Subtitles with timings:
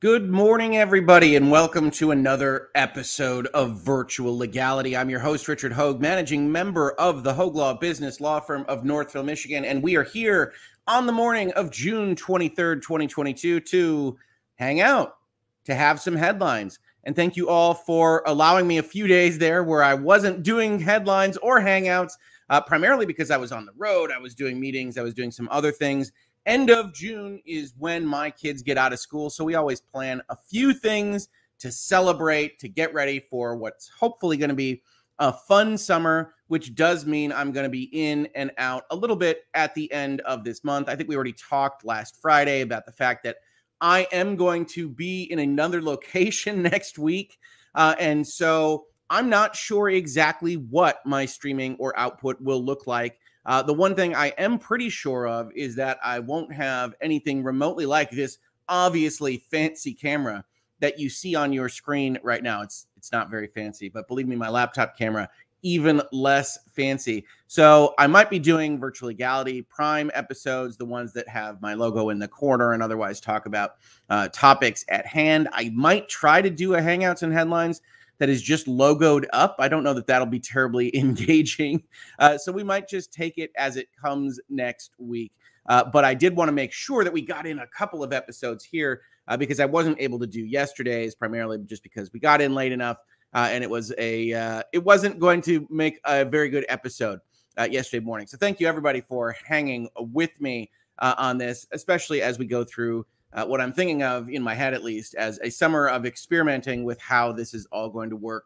[0.00, 4.96] Good morning, everybody, and welcome to another episode of Virtual Legality.
[4.96, 8.84] I'm your host, Richard Hoeg, managing member of the Hoeg Law Business Law Firm of
[8.84, 9.64] Northville, Michigan.
[9.64, 10.52] And we are here
[10.86, 14.16] on the morning of June 23rd, 2022, to
[14.54, 15.16] hang out,
[15.64, 16.78] to have some headlines.
[17.02, 20.78] And thank you all for allowing me a few days there where I wasn't doing
[20.78, 22.12] headlines or hangouts,
[22.50, 24.12] uh, primarily because I was on the road.
[24.12, 26.12] I was doing meetings, I was doing some other things
[26.48, 29.30] end of June is when my kids get out of school.
[29.30, 31.28] So we always plan a few things
[31.60, 34.82] to celebrate, to get ready for what's hopefully going to be
[35.18, 39.16] a fun summer, which does mean I'm going to be in and out a little
[39.16, 40.88] bit at the end of this month.
[40.88, 43.36] I think we already talked last Friday about the fact that
[43.80, 47.38] I am going to be in another location next week.
[47.74, 53.18] Uh, and so I'm not sure exactly what my streaming or output will look like
[53.46, 57.42] uh, the one thing I am pretty sure of is that I won't have anything
[57.42, 58.38] remotely like this
[58.68, 60.44] obviously fancy camera
[60.80, 62.62] that you see on your screen right now.
[62.62, 65.28] It's it's not very fancy, but believe me, my laptop camera
[65.62, 67.24] even less fancy.
[67.46, 72.10] So I might be doing virtual legality prime episodes, the ones that have my logo
[72.10, 73.76] in the corner and otherwise talk about
[74.08, 75.48] uh, topics at hand.
[75.52, 77.82] I might try to do a Hangouts and headlines
[78.18, 79.56] that is just logoed up.
[79.58, 81.82] I don't know that that'll be terribly engaging.
[82.18, 85.32] Uh, so we might just take it as it comes next week.
[85.68, 88.12] Uh, but I did want to make sure that we got in a couple of
[88.12, 92.40] episodes here uh, because I wasn't able to do yesterday's primarily just because we got
[92.40, 92.98] in late enough
[93.34, 97.20] uh, and it was a uh, it wasn't going to make a very good episode
[97.58, 98.26] uh, yesterday morning.
[98.26, 103.06] So thank you everybody for hanging with me on this, especially as we go through
[103.32, 106.84] uh, what I'm thinking of in my head, at least, as a summer of experimenting
[106.84, 108.44] with how this is all going to work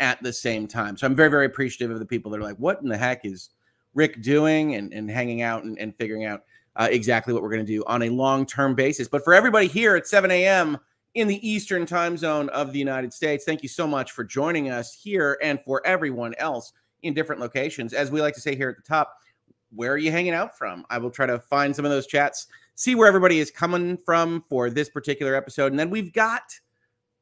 [0.00, 0.96] at the same time.
[0.96, 3.24] So I'm very, very appreciative of the people that are like, what in the heck
[3.24, 3.50] is
[3.94, 6.42] Rick doing and, and hanging out and, and figuring out
[6.76, 9.08] uh, exactly what we're going to do on a long term basis.
[9.08, 10.78] But for everybody here at 7 a.m.
[11.14, 14.70] in the Eastern time zone of the United States, thank you so much for joining
[14.70, 17.94] us here and for everyone else in different locations.
[17.94, 19.16] As we like to say here at the top,
[19.74, 20.84] where are you hanging out from?
[20.90, 24.42] I will try to find some of those chats see where everybody is coming from
[24.42, 25.72] for this particular episode.
[25.72, 26.42] And then we've got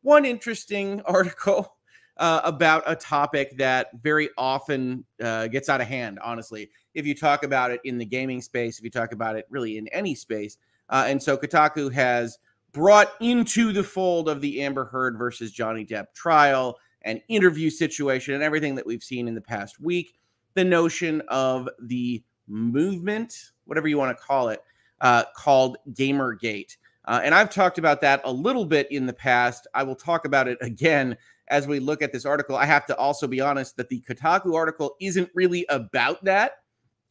[0.03, 1.77] one interesting article
[2.19, 6.71] uh, about a topic that very often uh, gets out of hand, honestly.
[6.93, 9.79] If you talk about it in the gaming space, if you talk about it really
[9.79, 10.59] in any space.
[10.91, 12.39] Uh, and so Kotaku has
[12.73, 18.35] brought into the fold of the Amber Heard versus Johnny Depp trial and interview situation
[18.35, 20.15] and everything that we've seen in the past week
[20.55, 24.63] the notion of the movement, whatever you want to call it,
[25.05, 26.77] uh, called Gamergate.
[27.05, 29.67] Uh, and I've talked about that a little bit in the past.
[29.75, 31.17] I will talk about it again
[31.49, 32.57] as we look at this article.
[32.57, 36.53] I have to also be honest that the Kotaku article isn't really about that.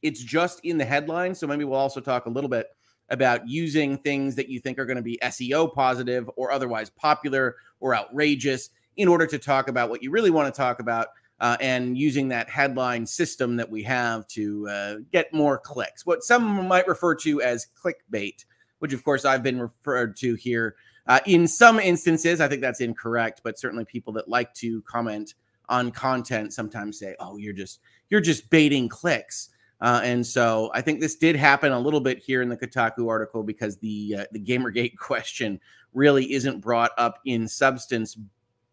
[0.02, 1.36] It's just in the headline.
[1.36, 2.68] So maybe we'll also talk a little bit
[3.10, 7.56] about using things that you think are going to be SEO positive or otherwise popular
[7.80, 11.58] or outrageous in order to talk about what you really want to talk about uh,
[11.60, 16.06] and using that headline system that we have to uh, get more clicks.
[16.06, 18.46] What some might refer to as clickbait,
[18.80, 20.76] which of course I've been referred to here.
[21.06, 25.34] Uh, in some instances, I think that's incorrect, but certainly people that like to comment
[25.70, 27.80] on content sometimes say, "Oh, you're just
[28.10, 29.50] you're just baiting clicks."
[29.82, 33.10] Uh, and so I think this did happen a little bit here in the Kotaku
[33.10, 35.60] article because the uh, the GamerGate question
[35.94, 38.18] really isn't brought up in substance,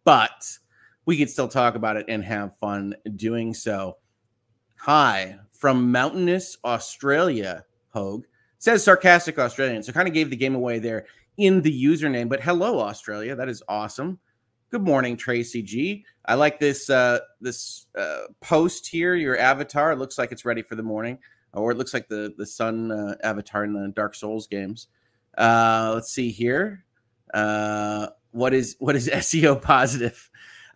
[0.05, 0.57] but
[1.05, 3.97] we could still talk about it and have fun doing so.
[4.77, 7.63] Hi from mountainous Australia,
[7.93, 8.23] Hoeg
[8.57, 9.83] says sarcastic Australian.
[9.83, 11.05] So kind of gave the game away there
[11.37, 14.19] in the username, but hello Australia, that is awesome.
[14.71, 16.05] Good morning, Tracy G.
[16.25, 19.15] I like this uh, this uh, post here.
[19.15, 21.19] Your avatar it looks like it's ready for the morning,
[21.53, 24.87] or it looks like the the sun uh, avatar in the Dark Souls games.
[25.37, 26.85] Uh, let's see here.
[27.33, 30.29] Uh, what is what is SEO positive?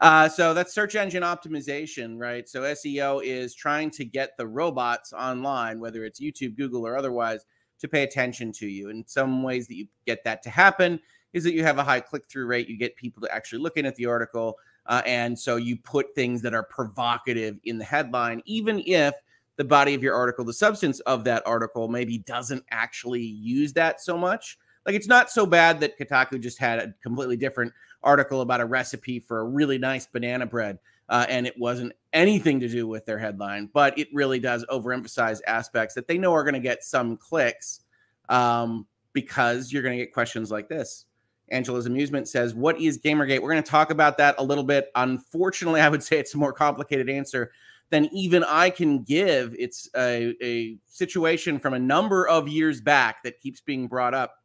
[0.06, 2.48] Uh, so that's search engine optimization, right?
[2.48, 7.44] So SEO is trying to get the robots online, whether it's YouTube, Google, or otherwise,
[7.80, 8.92] to pay attention to you.
[8.92, 11.00] And some ways that you get that to happen
[11.34, 12.70] is that you have a high click through rate.
[12.70, 14.60] You get people to actually looking at the article.
[14.86, 19.16] Uh, and so you put things that are provocative in the headline, even if
[19.56, 24.00] the body of your article, the substance of that article, maybe doesn't actually use that
[24.00, 24.60] so much.
[24.86, 27.74] Like it's not so bad that Kotaku just had a completely different
[28.06, 30.80] article about a recipe for a really nice banana bread.
[31.08, 35.40] Uh, and it wasn't anything to do with their headline, but it really does overemphasize
[35.46, 37.82] aspects that they know are going to get some clicks
[38.30, 41.06] um, because you're going to get questions like this.
[41.50, 43.40] Angela's Amusement says, What is Gamergate?
[43.40, 44.90] We're going to talk about that a little bit.
[44.96, 47.52] Unfortunately, I would say it's a more complicated answer
[47.92, 49.56] than even I can give.
[49.60, 54.38] It's a, a situation from a number of years back that keeps being brought up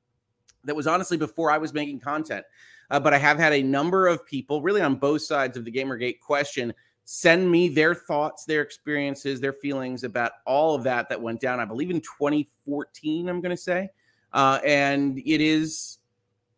[0.64, 2.44] that was honestly before I was making content.
[2.90, 5.70] Uh, but I have had a number of people, really on both sides of the
[5.70, 11.20] Gamergate question, send me their thoughts, their experiences, their feelings about all of that that
[11.20, 11.60] went down.
[11.60, 13.90] I believe in 2014, I'm going to say.
[14.32, 15.98] Uh, and it is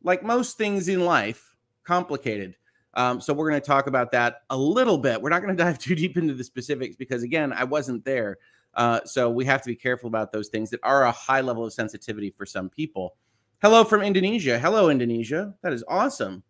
[0.03, 2.57] like most things in life, complicated.
[2.95, 5.23] Um, so we're going to talk about that a little bit.
[5.23, 8.39] We're not going to dive too deep into the specifics because, again, I wasn't there.
[8.75, 11.65] Uh, so we have to be careful about those things that are a high level
[11.65, 13.17] of sensitivity for some people.
[13.63, 14.59] Hello from Indonesia.
[14.59, 15.55] Hello, Indonesia.
[15.63, 16.43] That is awesome.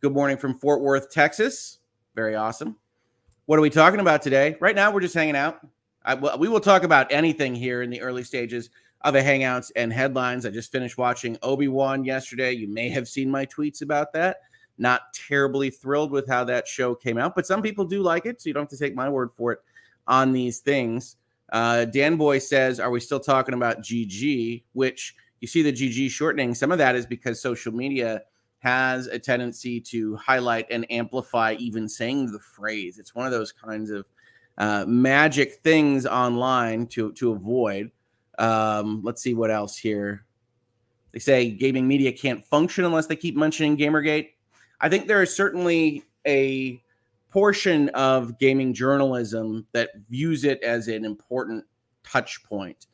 [0.00, 1.80] Good morning from Fort Worth, Texas.
[2.14, 2.74] Very awesome.
[3.44, 4.56] What are we talking about today?
[4.58, 5.60] Right now, we're just hanging out.
[6.06, 8.70] I, we will talk about anything here in the early stages
[9.02, 10.46] of a Hangouts and headlines.
[10.46, 12.52] I just finished watching Obi Wan yesterday.
[12.52, 14.38] You may have seen my tweets about that.
[14.78, 18.40] Not terribly thrilled with how that show came out, but some people do like it,
[18.40, 19.58] so you don't have to take my word for it
[20.06, 21.16] on these things.
[21.52, 24.62] Uh, Dan Boy says, Are we still talking about GG?
[24.72, 26.54] Which you see the GG shortening.
[26.54, 28.22] Some of that is because social media
[28.60, 32.98] has a tendency to highlight and amplify even saying the phrase.
[32.98, 34.06] It's one of those kinds of
[34.58, 37.90] uh, magic things online to to avoid.
[38.38, 40.24] Um, let's see what else here.
[41.12, 44.30] They say gaming media can't function unless they keep mentioning Gamergate.
[44.80, 46.82] I think there is certainly a
[47.30, 51.64] portion of gaming journalism that views it as an important
[52.04, 52.86] touch point.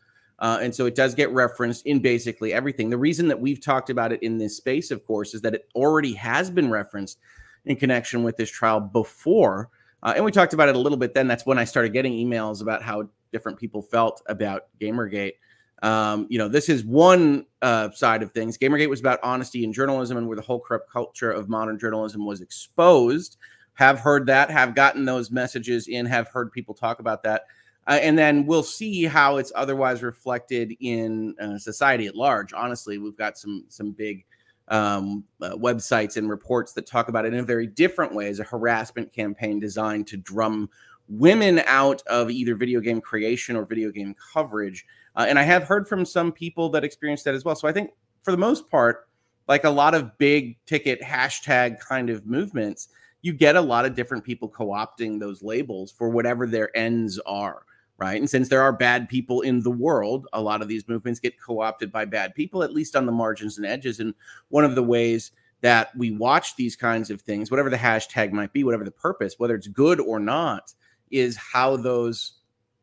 [0.44, 2.91] Uh, and so it does get referenced in basically everything.
[2.91, 5.67] The reason that we've talked about it in this space, of course, is that it
[5.75, 7.19] already has been referenced
[7.64, 9.70] in connection with this trial before.
[10.02, 11.29] Uh, and we talked about it a little bit then.
[11.29, 15.37] That's when I started getting emails about how different people felt about Gamergate.
[15.82, 18.58] Um, you know, this is one uh, side of things.
[18.58, 22.26] Gamergate was about honesty in journalism and where the whole corrupt culture of modern journalism
[22.26, 23.38] was exposed.
[23.76, 27.44] Have heard that, have gotten those messages in, have heard people talk about that.
[27.86, 32.52] Uh, and then we'll see how it's otherwise reflected in uh, society at large.
[32.52, 34.25] Honestly, we've got some some big
[34.69, 38.40] um, uh, websites and reports that talk about it in a very different way as
[38.40, 40.70] a harassment campaign designed to drum
[41.08, 44.86] women out of either video game creation or video game coverage.
[45.16, 47.54] Uh, and I have heard from some people that experienced that as well.
[47.54, 47.90] So I think
[48.22, 49.08] for the most part,
[49.46, 52.88] like a lot of big ticket hashtag kind of movements,
[53.20, 57.20] you get a lot of different people co opting those labels for whatever their ends
[57.26, 57.64] are.
[57.96, 58.19] Right.
[58.19, 61.41] And since there are bad people in the world, a lot of these movements get
[61.41, 64.00] co opted by bad people, at least on the margins and edges.
[64.00, 64.14] And
[64.49, 65.31] one of the ways
[65.61, 69.38] that we watch these kinds of things, whatever the hashtag might be, whatever the purpose,
[69.38, 70.75] whether it's good or not,
[71.11, 72.35] is how those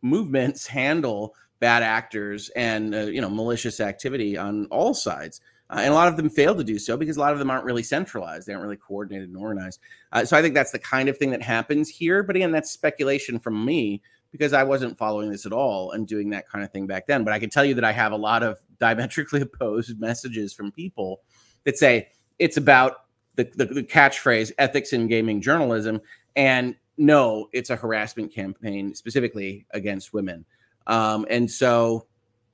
[0.02, 5.42] movements handle bad actors and uh, you know malicious activity on all sides.
[5.70, 7.50] Uh, and a lot of them fail to do so because a lot of them
[7.50, 8.46] aren't really centralized.
[8.46, 9.80] They aren't really coordinated and organized.
[10.12, 12.24] Uh, so I think that's the kind of thing that happens here.
[12.24, 16.30] But again, that's speculation from me because I wasn't following this at all and doing
[16.30, 17.24] that kind of thing back then.
[17.24, 20.72] But I can tell you that I have a lot of diametrically opposed messages from
[20.72, 21.22] people
[21.66, 23.06] that say it's about
[23.36, 26.02] the, the, the catchphrase ethics in gaming journalism.
[26.36, 30.46] And no, it's a harassment campaign specifically against women.
[30.88, 32.08] Um, and so,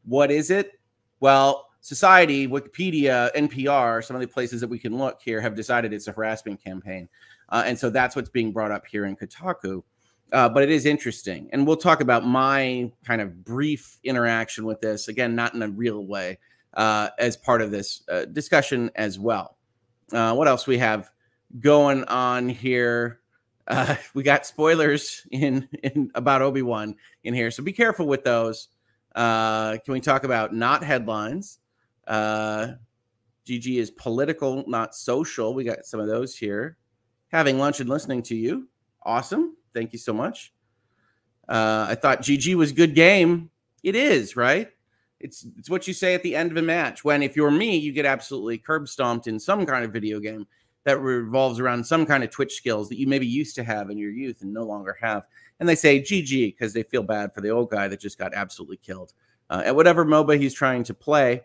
[0.06, 0.80] what is it?
[1.19, 5.94] Well, society, Wikipedia, NPR, some of the places that we can look here have decided
[5.94, 7.07] it's a harassment campaign.
[7.50, 9.83] Uh, and so that's what's being brought up here in Kotaku.
[10.33, 11.50] Uh, but it is interesting.
[11.53, 15.69] And we'll talk about my kind of brief interaction with this, again, not in a
[15.69, 16.39] real way,
[16.74, 19.57] uh, as part of this uh, discussion as well.
[20.12, 21.12] Uh, what else we have
[21.59, 23.21] going on here?
[23.68, 28.23] Uh, we got spoilers in in about Obi Wan in here, so be careful with
[28.23, 28.68] those.
[29.16, 31.59] Uh, can we talk about not headlines?
[32.09, 35.54] GG is political, not social.
[35.54, 36.78] We got some of those here.
[37.30, 38.68] Having lunch and listening to you,
[39.04, 39.56] awesome.
[39.77, 40.51] Thank you so much.
[41.47, 43.51] Uh, I thought GG was good game.
[43.83, 44.69] It is right.
[45.19, 47.03] It's it's what you say at the end of a match.
[47.03, 50.47] When if you're me, you get absolutely curb stomped in some kind of video game
[50.83, 53.99] that revolves around some kind of Twitch skills that you maybe used to have in
[53.99, 55.27] your youth and no longer have.
[55.59, 58.33] And they say GG because they feel bad for the old guy that just got
[58.33, 59.13] absolutely killed
[59.51, 61.43] uh, at whatever MOBA he's trying to play.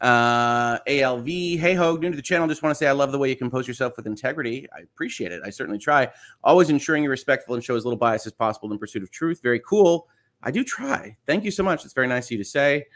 [0.00, 2.48] Uh, ALV, hey Hoeg, new to the channel.
[2.48, 4.66] Just want to say I love the way you compose yourself with integrity.
[4.74, 5.42] I appreciate it.
[5.44, 6.08] I certainly try.
[6.42, 9.40] Always ensuring you're respectful and show as little bias as possible in pursuit of truth.
[9.42, 10.08] Very cool.
[10.42, 11.16] I do try.
[11.26, 11.84] Thank you so much.
[11.84, 12.86] It's very nice of you to say.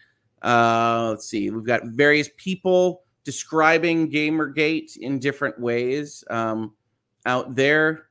[0.40, 1.50] Uh, let's see.
[1.50, 6.75] We've got various people describing Gamergate in different ways um,
[7.26, 8.06] out there.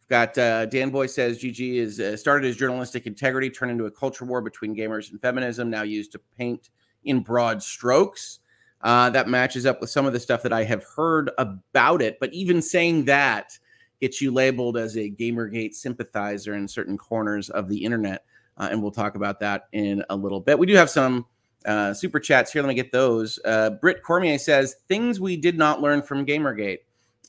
[0.00, 3.86] We've got uh, Dan Boy says GG is uh, started as journalistic integrity, turned into
[3.86, 6.70] a culture war between gamers and feminism, now used to paint
[7.08, 8.40] in broad strokes.
[8.82, 12.18] Uh, that matches up with some of the stuff that I have heard about it.
[12.20, 13.58] But even saying that
[14.00, 18.24] gets you labeled as a Gamergate sympathizer in certain corners of the internet.
[18.56, 20.58] Uh, and we'll talk about that in a little bit.
[20.58, 21.26] We do have some
[21.66, 22.62] Uh, super chats here.
[22.62, 23.40] Let me get those.
[23.44, 26.78] Uh, Britt Cormier says things we did not learn from Gamergate.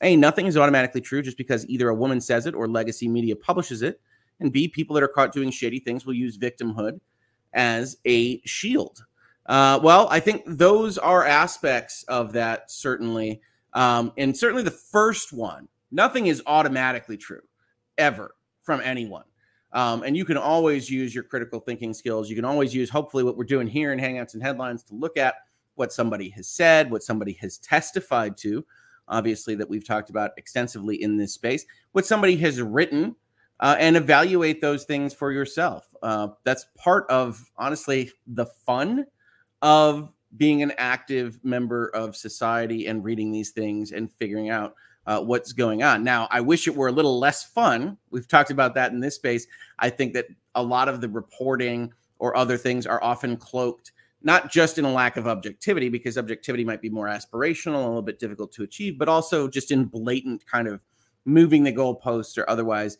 [0.02, 3.34] A, nothing is automatically true just because either a woman says it or legacy media
[3.34, 4.00] publishes it.
[4.38, 7.00] And B, people that are caught doing shady things will use victimhood
[7.52, 9.04] as a shield.
[9.50, 13.40] Uh, well, I think those are aspects of that, certainly.
[13.72, 17.42] Um, and certainly the first one, nothing is automatically true
[17.98, 19.24] ever from anyone.
[19.72, 22.30] Um, and you can always use your critical thinking skills.
[22.30, 25.16] You can always use, hopefully, what we're doing here in Hangouts and Headlines to look
[25.16, 25.34] at
[25.74, 28.64] what somebody has said, what somebody has testified to,
[29.08, 33.16] obviously, that we've talked about extensively in this space, what somebody has written,
[33.58, 35.92] uh, and evaluate those things for yourself.
[36.04, 39.06] Uh, that's part of, honestly, the fun
[39.62, 44.74] of being an active member of society and reading these things and figuring out
[45.06, 46.04] uh, what's going on.
[46.04, 47.96] Now, I wish it were a little less fun.
[48.10, 49.46] We've talked about that in this space.
[49.78, 54.50] I think that a lot of the reporting or other things are often cloaked not
[54.50, 58.18] just in a lack of objectivity, because objectivity might be more aspirational, a little bit
[58.18, 60.84] difficult to achieve, but also just in blatant kind of
[61.24, 62.98] moving the goalposts or otherwise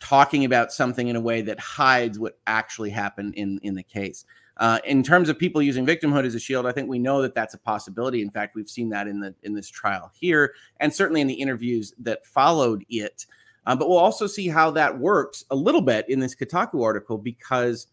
[0.00, 4.24] talking about something in a way that hides what actually happened in in the case.
[4.58, 7.34] Uh, in terms of people using victimhood as a shield, I think we know that
[7.34, 8.22] that's a possibility.
[8.22, 11.34] In fact, we've seen that in the in this trial here, and certainly in the
[11.34, 13.26] interviews that followed it.
[13.66, 17.18] Uh, but we'll also see how that works a little bit in this Kotaku article
[17.18, 17.88] because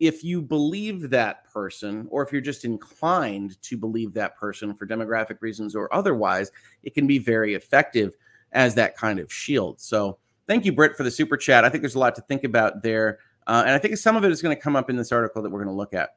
[0.00, 4.86] if you believe that person, or if you're just inclined to believe that person for
[4.86, 6.50] demographic reasons or otherwise,
[6.82, 8.16] it can be very effective
[8.52, 9.80] as that kind of shield.
[9.80, 11.64] So thank you, Britt, for the super chat.
[11.64, 13.18] I think there's a lot to think about there.
[13.48, 15.42] Uh, and I think some of it is going to come up in this article
[15.42, 16.10] that we're going to look at.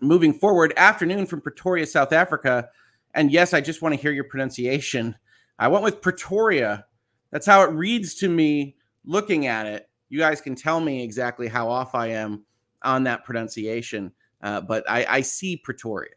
[0.00, 2.68] Moving forward, afternoon from Pretoria, South Africa.
[3.14, 5.16] And yes, I just want to hear your pronunciation.
[5.58, 6.86] I went with Pretoria.
[7.32, 9.90] That's how it reads to me looking at it.
[10.10, 12.44] You guys can tell me exactly how off I am
[12.82, 16.14] on that pronunciation, uh, but I, I, see Pretoria.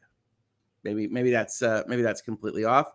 [0.84, 2.92] Maybe maybe that's uh, maybe that's completely off.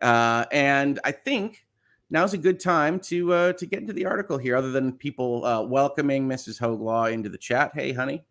[0.00, 1.65] Uh, and I think
[2.10, 4.56] now's a good time to uh, to get into the article here.
[4.56, 6.60] Other than people uh, welcoming Mrs.
[6.60, 7.72] Hoglaw into the chat.
[7.74, 8.24] Hey, honey,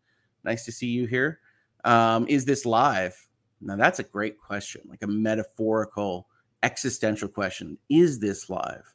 [0.44, 1.39] nice to see you here.
[1.84, 3.15] Um, is this live?
[3.62, 6.27] Now that's a great question, like a metaphorical,
[6.63, 7.77] existential question.
[7.89, 8.94] Is this live?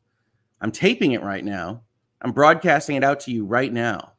[0.60, 1.82] I'm taping it right now.
[2.22, 4.12] I'm broadcasting it out to you right now.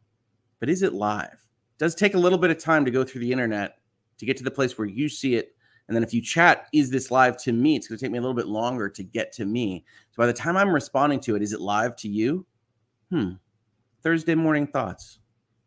[0.60, 1.34] But is it live?
[1.34, 3.78] It does take a little bit of time to go through the internet
[4.18, 5.56] to get to the place where you see it
[5.92, 7.76] and then if you chat, is this live to me?
[7.76, 9.84] It's going to take me a little bit longer to get to me.
[10.12, 12.46] So by the time I'm responding to it, is it live to you?
[13.10, 13.32] Hmm.
[14.02, 15.20] Thursday morning thoughts.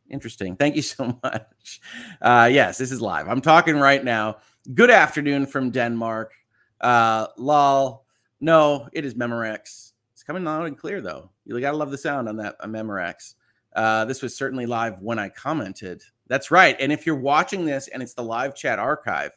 [0.08, 0.56] Interesting.
[0.60, 1.82] Thank you so much.
[2.22, 3.28] Uh, yes, this is live.
[3.28, 4.38] I'm talking right now.
[4.72, 6.32] Good afternoon from Denmark.
[6.80, 8.06] Uh, lol.
[8.40, 9.92] No, it is Memorex.
[10.14, 11.32] It's coming loud and clear, though.
[11.44, 13.34] You got to love the sound on that Memorex.
[13.76, 16.00] Uh, this was certainly live when I commented.
[16.28, 16.76] That's right.
[16.80, 19.32] And if you're watching this and it's the live chat archive,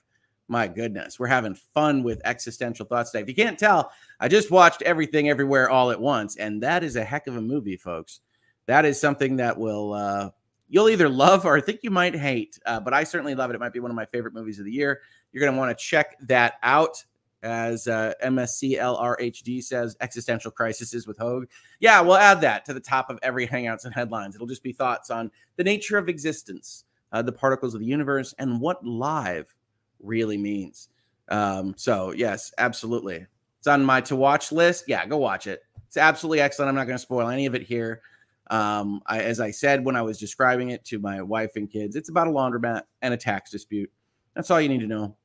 [0.48, 3.22] my goodness, we're having fun with existential thoughts today.
[3.22, 6.96] If you can't tell, I just watched everything everywhere all at once, and that is
[6.96, 8.22] a heck of a movie, folks.
[8.66, 10.30] That is something that will uh,
[10.70, 13.56] you'll either love or I think you might hate, uh, but I certainly love it.
[13.56, 15.02] It might be one of my favorite movies of the year.
[15.32, 17.04] You're going to want to check that out.
[17.44, 21.46] As uh, MSCLRHD says, existential crises with Hoeg.
[21.80, 24.34] Yeah, we'll add that to the top of every Hangouts and Headlines.
[24.34, 28.34] It'll just be thoughts on the nature of existence, uh, the particles of the universe,
[28.40, 29.54] and what live
[30.00, 30.90] really means.
[31.30, 33.26] Um, so yes, absolutely.
[33.60, 34.86] It's on my to watch list.
[34.88, 35.62] Yeah, go watch it.
[35.88, 36.70] It's absolutely excellent.
[36.70, 38.02] I'm not going to spoil any of it here.
[38.50, 41.96] Um, I, as I said when I was describing it to my wife and kids,
[41.96, 43.92] it's about a laundromat and a tax dispute.
[44.36, 45.18] That's all you need to know.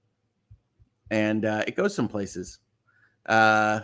[1.10, 2.58] And uh, it goes some places.
[3.26, 3.82] Uh,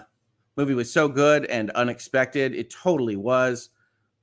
[0.57, 2.54] movie was so good and unexpected.
[2.54, 3.71] It totally was.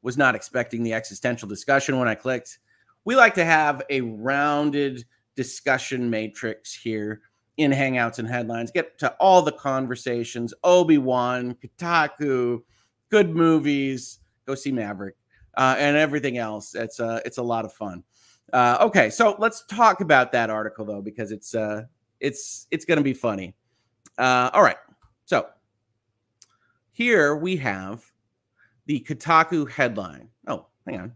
[0.01, 2.59] Was not expecting the existential discussion when I clicked.
[3.05, 7.21] We like to have a rounded discussion matrix here
[7.57, 8.71] in Hangouts and Headlines.
[8.71, 10.53] Get to all the conversations.
[10.63, 12.61] Obi Wan, Kotaku,
[13.09, 14.19] good movies.
[14.45, 15.15] Go see Maverick
[15.55, 16.75] uh, and everything else.
[16.75, 18.03] It's uh, it's a lot of fun.
[18.53, 21.83] Uh, okay, so let's talk about that article though because it's uh,
[22.19, 23.55] it's it's going to be funny.
[24.17, 24.77] Uh, all right,
[25.25, 25.47] so
[26.91, 28.05] here we have
[28.85, 30.29] the Kotaku headline.
[30.47, 31.13] Oh, hang on.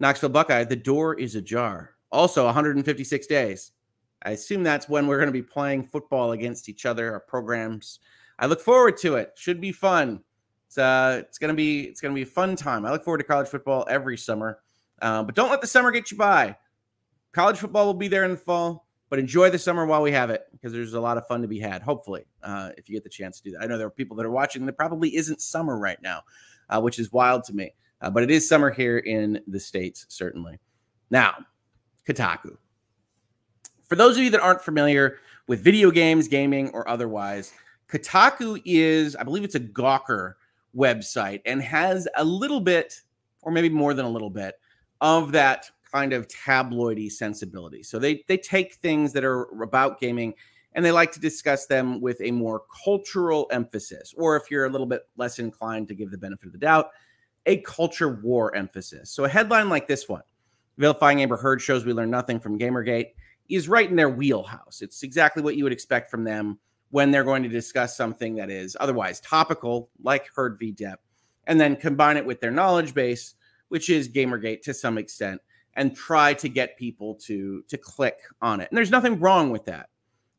[0.00, 1.94] Knoxville Buckeye, the door is ajar.
[2.10, 3.72] Also, 156 days.
[4.22, 8.00] I assume that's when we're going to be playing football against each other, our programs.
[8.38, 9.32] I look forward to it.
[9.36, 10.20] Should be fun.
[10.68, 12.84] It's uh, it's gonna be it's gonna be a fun time.
[12.84, 14.58] I look forward to college football every summer,
[15.00, 16.56] uh, but don't let the summer get you by.
[17.32, 20.28] College football will be there in the fall, but enjoy the summer while we have
[20.28, 21.80] it because there's a lot of fun to be had.
[21.80, 23.62] Hopefully, uh, if you get the chance to do that.
[23.62, 26.20] I know there are people that are watching that probably isn't summer right now,
[26.68, 27.72] uh, which is wild to me.
[28.02, 30.58] Uh, but it is summer here in the states, certainly.
[31.10, 31.34] Now,
[32.08, 32.56] Kotaku.
[33.88, 37.52] For those of you that aren't familiar with video games, gaming, or otherwise,
[37.88, 40.34] Kotaku is, I believe it's a Gawker
[40.76, 43.00] website and has a little bit,
[43.42, 44.56] or maybe more than a little bit,
[45.00, 47.82] of that kind of tabloidy sensibility.
[47.82, 50.34] So they they take things that are about gaming
[50.74, 54.70] and they like to discuss them with a more cultural emphasis, or if you're a
[54.70, 56.90] little bit less inclined to give the benefit of the doubt,
[57.46, 59.10] a culture war emphasis.
[59.10, 60.22] So a headline like this one,
[60.78, 63.10] vilifying Amber Heard shows we learn nothing from Gamergate,
[63.48, 64.80] is right in their wheelhouse.
[64.80, 66.58] It's exactly what you would expect from them
[66.90, 70.72] when they're going to discuss something that is otherwise topical, like Heard v.
[70.72, 70.96] Depp,
[71.46, 73.34] and then combine it with their knowledge base,
[73.68, 75.40] which is Gamergate to some extent,
[75.74, 78.68] and try to get people to to click on it.
[78.70, 79.90] And there's nothing wrong with that,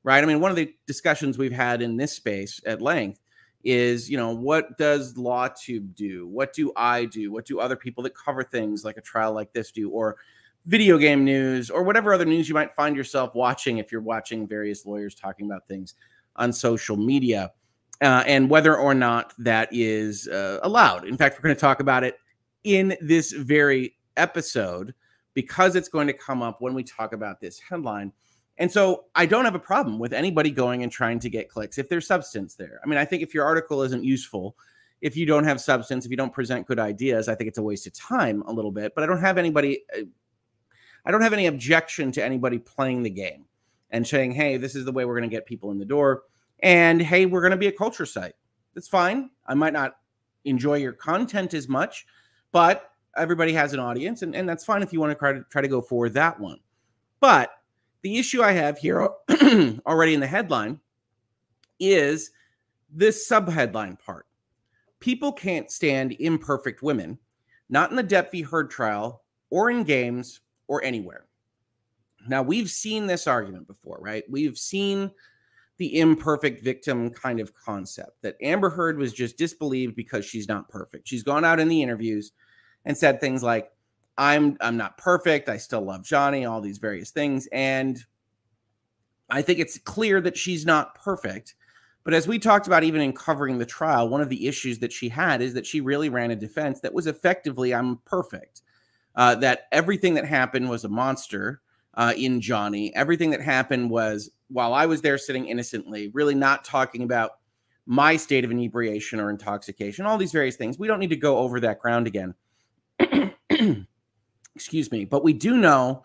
[0.04, 0.24] right?
[0.24, 3.20] I mean, one of the discussions we've had in this space at length
[3.64, 6.28] is, you know, what does LawTube do?
[6.28, 7.32] What do I do?
[7.32, 9.90] What do other people that cover things like a trial like this do?
[9.90, 10.18] Or
[10.66, 14.48] video game news or whatever other news you might find yourself watching if you're watching
[14.48, 15.96] various lawyers talking about things
[16.36, 17.52] on social media
[18.02, 21.06] uh, and whether or not that is uh, allowed.
[21.06, 22.18] In fact, we're going to talk about it
[22.64, 24.94] in this very episode
[25.34, 28.12] because it's going to come up when we talk about this headline.
[28.60, 31.78] And so I don't have a problem with anybody going and trying to get clicks
[31.78, 32.80] if there's substance there.
[32.84, 34.56] I mean, I think if your article isn't useful,
[35.02, 37.64] if you don't have substance, if you don't present good ideas, I think it's a
[37.64, 38.94] waste of time a little bit.
[38.94, 40.04] But I don't have anybody, uh,
[41.06, 43.46] I don't have any objection to anybody playing the game
[43.92, 46.24] and saying, hey, this is the way we're going to get people in the door.
[46.62, 48.34] And hey, we're going to be a culture site.
[48.76, 49.30] That's fine.
[49.48, 49.96] I might not
[50.44, 52.06] enjoy your content as much,
[52.52, 55.44] but everybody has an audience, and, and that's fine if you want to try to
[55.50, 56.60] try to go for that one.
[57.20, 57.52] But
[58.02, 59.10] the issue I have here
[59.86, 60.80] already in the headline
[61.80, 62.32] is
[62.92, 64.26] this subheadline part.
[65.00, 67.18] People can't stand imperfect women,
[67.70, 68.42] not in the Depp v.
[68.42, 71.26] Heard trial or in games or anywhere.
[72.28, 74.24] Now, we've seen this argument before, right?
[74.30, 75.12] We've seen
[75.78, 80.68] the imperfect victim kind of concept that Amber Heard was just disbelieved because she's not
[80.68, 81.08] perfect.
[81.08, 82.34] She's gone out in the interviews
[82.86, 83.72] and said things like,
[84.20, 85.48] I'm I'm not perfect.
[85.48, 87.48] I still love Johnny, all these various things.
[87.54, 88.04] And
[89.30, 91.56] I think it's clear that she's not perfect.
[92.04, 94.92] But as we talked about, even in covering the trial, one of the issues that
[94.92, 98.62] she had is that she really ran a defense that was effectively, I'm perfect.
[99.16, 101.62] Uh, that everything that happened was a monster
[101.94, 102.94] uh, in Johnny.
[102.96, 107.32] Everything that happened was while I was there sitting innocently, really not talking about
[107.86, 110.78] my state of inebriation or intoxication, all these various things.
[110.78, 112.36] We don't need to go over that ground again.
[114.60, 115.06] Excuse me.
[115.06, 116.04] But we do know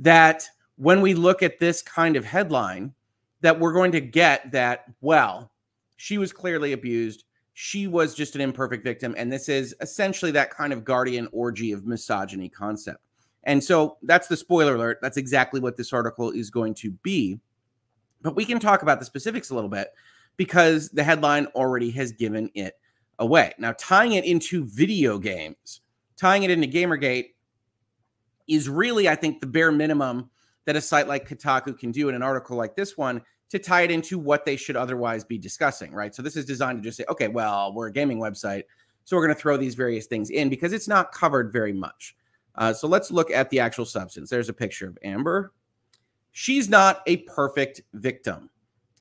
[0.00, 2.92] that when we look at this kind of headline,
[3.40, 5.50] that we're going to get that, well,
[5.96, 7.24] she was clearly abused.
[7.54, 9.14] She was just an imperfect victim.
[9.16, 13.00] And this is essentially that kind of guardian orgy of misogyny concept.
[13.44, 14.98] And so that's the spoiler alert.
[15.00, 17.40] That's exactly what this article is going to be.
[18.20, 19.88] But we can talk about the specifics a little bit
[20.36, 22.74] because the headline already has given it
[23.18, 23.54] away.
[23.56, 25.80] Now, tying it into video games,
[26.18, 27.30] tying it into Gamergate
[28.48, 30.30] is really, I think, the bare minimum
[30.64, 33.82] that a site like Kotaku can do in an article like this one to tie
[33.82, 36.14] it into what they should otherwise be discussing, right?
[36.14, 38.64] So this is designed to just say, okay, well, we're a gaming website,
[39.04, 42.16] so we're going to throw these various things in because it's not covered very much.
[42.56, 44.30] Uh, so let's look at the actual substance.
[44.30, 45.52] There's a picture of Amber.
[46.32, 48.50] She's not a perfect victim.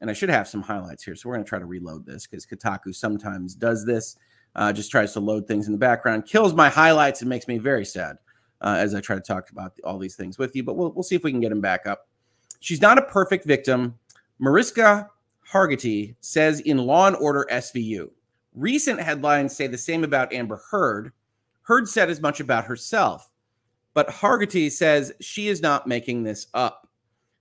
[0.02, 1.16] And I should have some highlights here.
[1.16, 4.18] So we're going to try to reload this because Kotaku sometimes does this,
[4.56, 7.58] uh, just tries to load things in the background, kills my highlights, and makes me
[7.58, 8.18] very sad
[8.62, 10.64] uh, as I try to talk about all these things with you.
[10.64, 12.08] But we'll, we'll see if we can get them back up.
[12.60, 13.98] She's not a perfect victim.
[14.40, 15.10] Mariska
[15.52, 18.10] Hargitay says in Law and Order SVU.
[18.54, 21.12] Recent headlines say the same about Amber Heard.
[21.64, 23.32] Heard said as much about herself.
[23.94, 26.90] But Hargitay says she is not making this up.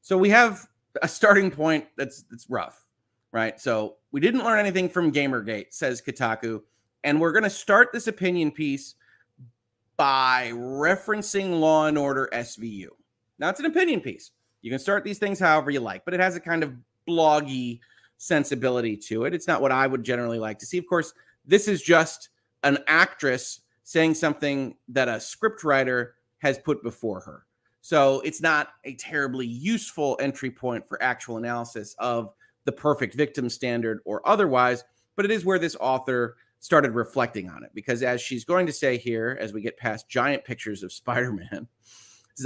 [0.03, 0.67] So we have
[1.03, 2.85] a starting point that's that's rough,
[3.33, 3.59] right?
[3.61, 6.63] So we didn't learn anything from Gamergate, says Kotaku,
[7.03, 8.95] and we're going to start this opinion piece
[9.97, 12.89] by referencing Law and Order SVU.
[13.39, 14.31] Now it's an opinion piece.
[14.63, 16.73] You can start these things however you like, but it has a kind of
[17.09, 17.81] bloggy
[18.17, 19.35] sensibility to it.
[19.35, 20.79] It's not what I would generally like to see.
[20.79, 21.13] Of course,
[21.45, 22.31] this is just
[22.63, 27.45] an actress saying something that a script writer has put before her.
[27.83, 32.33] So it's not a terribly useful entry point for actual analysis of
[32.65, 34.85] the perfect victim standard or otherwise,
[35.17, 37.71] but it is where this author started reflecting on it.
[37.75, 41.31] Because as she's going to say here, as we get past giant pictures of Spider
[41.31, 41.69] Man,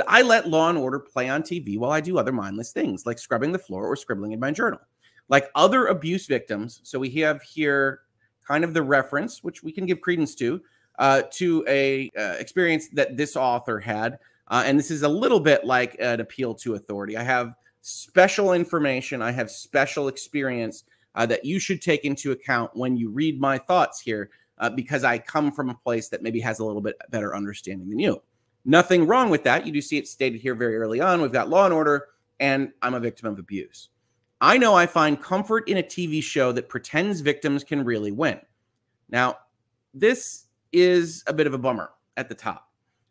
[0.09, 3.19] I let Law and Order play on TV while I do other mindless things like
[3.19, 4.81] scrubbing the floor or scribbling in my journal.
[5.29, 8.01] Like other abuse victims, so we have here
[8.45, 10.61] kind of the reference, which we can give credence to,
[10.99, 15.39] uh, to a uh, experience that this author had, uh, and this is a little
[15.39, 17.17] bit like an appeal to authority.
[17.17, 19.23] I have special information.
[19.23, 23.59] I have special experience uh, that you should take into account when you read my
[23.59, 26.97] thoughts here, uh, because I come from a place that maybe has a little bit
[27.11, 28.23] better understanding than you.
[28.65, 29.67] Nothing wrong with that.
[29.67, 31.23] You do see it stated here very early on.
[31.23, 32.07] We've got law and order,
[32.41, 33.89] and I'm a victim of abuse.
[34.41, 38.41] I know I find comfort in a TV show that pretends victims can really win.
[39.09, 39.39] Now,
[39.95, 42.68] this is a bit of a bummer at the top,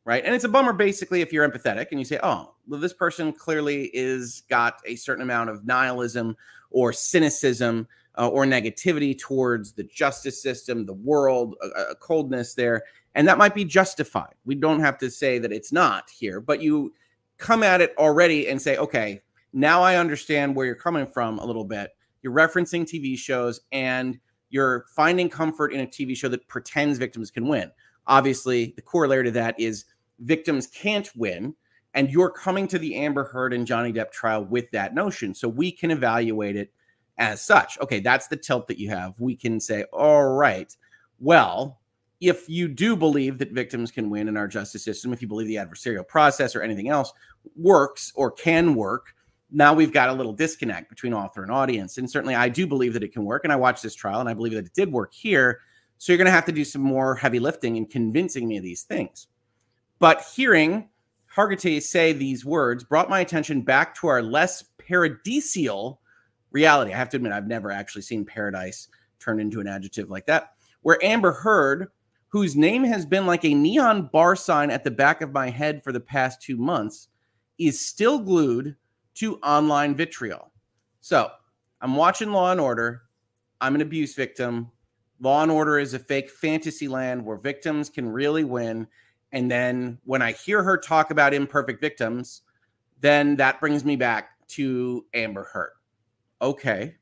[0.07, 0.23] right?
[0.23, 3.33] And it's a bummer basically if you're empathetic and you say, oh, well, this person
[3.33, 6.37] clearly is got a certain amount of nihilism
[6.71, 12.83] or cynicism uh, or negativity towards the justice system, the world, a, a coldness there.
[13.15, 14.33] And that might be justified.
[14.45, 16.93] We don't have to say that it's not here, but you
[17.37, 21.45] come at it already and say, okay, now I understand where you're coming from a
[21.45, 21.91] little bit.
[22.21, 24.17] You're referencing TV shows and
[24.51, 27.71] you're finding comfort in a TV show that pretends victims can win.
[28.07, 29.83] Obviously, the corollary to that is
[30.19, 31.55] victims can't win.
[31.93, 35.33] And you're coming to the Amber Heard and Johnny Depp trial with that notion.
[35.33, 36.71] So we can evaluate it
[37.17, 37.79] as such.
[37.79, 39.19] Okay, that's the tilt that you have.
[39.19, 40.75] We can say, all right,
[41.19, 41.79] well,
[42.19, 45.47] if you do believe that victims can win in our justice system, if you believe
[45.47, 47.13] the adversarial process or anything else
[47.55, 49.13] works or can work,
[49.51, 51.97] now we've got a little disconnect between author and audience.
[51.97, 53.43] And certainly I do believe that it can work.
[53.43, 55.61] And I watched this trial and I believe that it did work here.
[55.99, 58.63] So you're going to have to do some more heavy lifting and convincing me of
[58.63, 59.27] these things.
[59.99, 60.89] But hearing
[61.35, 65.97] Hargitay say these words brought my attention back to our less paradisial
[66.51, 66.93] reality.
[66.93, 68.87] I have to admit, I've never actually seen paradise
[69.19, 71.87] turned into an adjective like that, where Amber Heard,
[72.29, 75.83] whose name has been like a neon bar sign at the back of my head
[75.83, 77.09] for the past two months,
[77.57, 78.75] is still glued
[79.15, 80.51] to online vitriol.
[81.01, 81.29] So
[81.81, 83.03] I'm watching Law and Order.
[83.61, 84.71] I'm an abuse victim.
[85.19, 88.87] Law and Order is a fake fantasy land where victims can really win.
[89.31, 92.41] And then when I hear her talk about imperfect victims,
[93.01, 95.71] then that brings me back to Amber Heard.
[96.41, 96.95] Okay.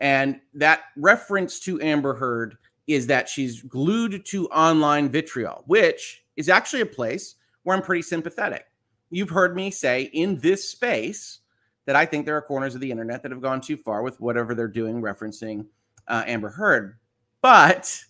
[0.00, 6.48] And that reference to Amber Heard is that she's glued to online vitriol, which is
[6.48, 8.64] actually a place where I'm pretty sympathetic.
[9.10, 11.40] You've heard me say in this space
[11.86, 14.20] that I think there are corners of the internet that have gone too far with
[14.20, 15.66] whatever they're doing referencing
[16.06, 16.98] uh, Amber Heard.
[17.42, 18.04] But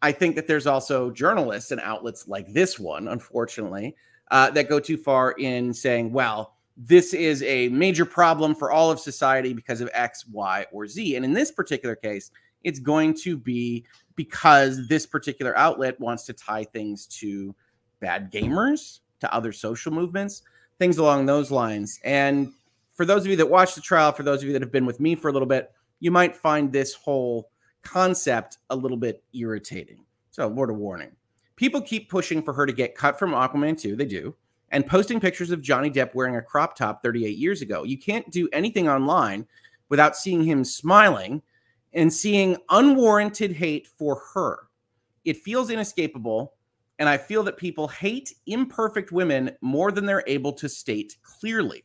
[0.00, 3.96] I think that there's also journalists and outlets like this one, unfortunately,
[4.30, 8.90] uh, that go too far in saying, well, this is a major problem for all
[8.90, 11.16] of society because of X, Y, or Z.
[11.16, 12.30] And in this particular case,
[12.62, 13.84] it's going to be
[14.14, 17.54] because this particular outlet wants to tie things to
[18.00, 20.42] bad gamers, to other social movements,
[20.78, 21.98] things along those lines.
[22.04, 22.52] And
[22.94, 24.86] for those of you that watch the trial, for those of you that have been
[24.86, 27.50] with me for a little bit, you might find this whole
[27.88, 30.04] concept a little bit irritating.
[30.30, 31.12] So, word of warning.
[31.56, 33.96] People keep pushing for her to get cut from Aquaman 2.
[33.96, 34.34] They do.
[34.70, 37.84] And posting pictures of Johnny Depp wearing a crop top 38 years ago.
[37.84, 39.46] You can't do anything online
[39.88, 41.42] without seeing him smiling
[41.94, 44.68] and seeing unwarranted hate for her.
[45.24, 46.54] It feels inescapable.
[46.98, 51.84] And I feel that people hate imperfect women more than they're able to state clearly.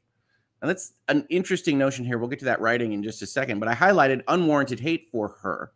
[0.62, 2.18] And that's an interesting notion here.
[2.18, 5.30] We'll get to that writing in just a second, but I highlighted unwarranted hate for
[5.42, 5.72] her.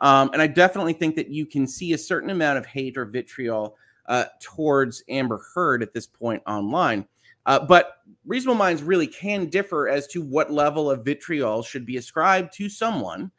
[0.00, 3.04] Um, and I definitely think that you can see a certain amount of hate or
[3.04, 7.06] vitriol uh, towards Amber Heard at this point online.
[7.46, 11.96] Uh, but reasonable minds really can differ as to what level of vitriol should be
[11.96, 13.30] ascribed to someone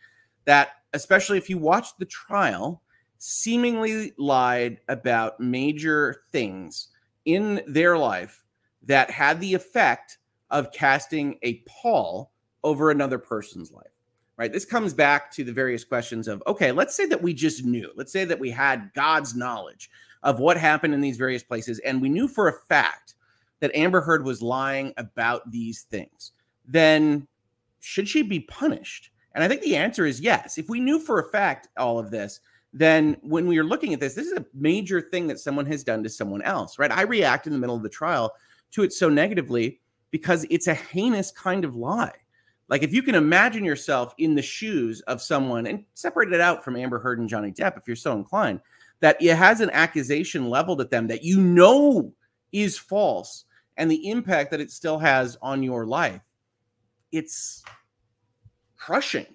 [0.45, 2.81] that, especially if you watch the trial,
[3.17, 6.89] seemingly lied about major things
[7.25, 8.43] in their life
[8.83, 10.17] that had the effect
[10.49, 12.31] of casting a pall
[12.63, 14.00] over another person's life
[14.41, 14.51] right?
[14.51, 17.91] This comes back to the various questions of okay let's say that we just knew.
[17.95, 19.91] Let's say that we had god's knowledge
[20.23, 23.13] of what happened in these various places and we knew for a fact
[23.59, 26.31] that amber heard was lying about these things
[26.65, 27.27] then
[27.81, 29.11] should she be punished?
[29.35, 30.57] And i think the answer is yes.
[30.57, 32.39] If we knew for a fact all of this
[32.73, 35.83] then when we are looking at this this is a major thing that someone has
[35.83, 36.91] done to someone else right?
[36.91, 38.33] I react in the middle of the trial
[38.71, 42.20] to it so negatively because it's a heinous kind of lie.
[42.71, 46.63] Like if you can imagine yourself in the shoes of someone and separate it out
[46.63, 48.61] from Amber Heard and Johnny Depp, if you're so inclined,
[49.01, 52.13] that it has an accusation leveled at them that you know
[52.53, 53.43] is false
[53.75, 56.21] and the impact that it still has on your life,
[57.11, 57.61] it's
[58.77, 59.27] crushing.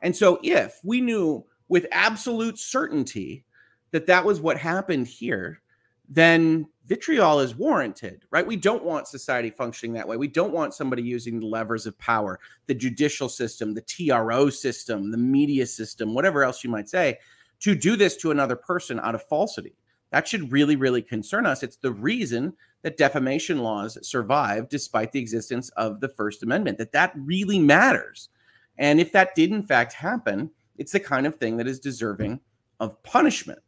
[0.00, 3.44] And so if we knew with absolute certainty
[3.90, 5.60] that that was what happened here,
[6.08, 8.44] then vitriol is warranted, right?
[8.44, 10.16] We don't want society functioning that way.
[10.16, 15.12] We don't want somebody using the levers of power, the judicial system, the TRO system,
[15.12, 17.20] the media system, whatever else you might say,
[17.60, 19.76] to do this to another person out of falsity.
[20.10, 21.62] That should really, really concern us.
[21.62, 26.90] It's the reason that defamation laws survive despite the existence of the First Amendment, that
[26.90, 28.30] that really matters.
[28.78, 32.40] And if that did in fact happen, it's the kind of thing that is deserving
[32.80, 33.60] of punishment.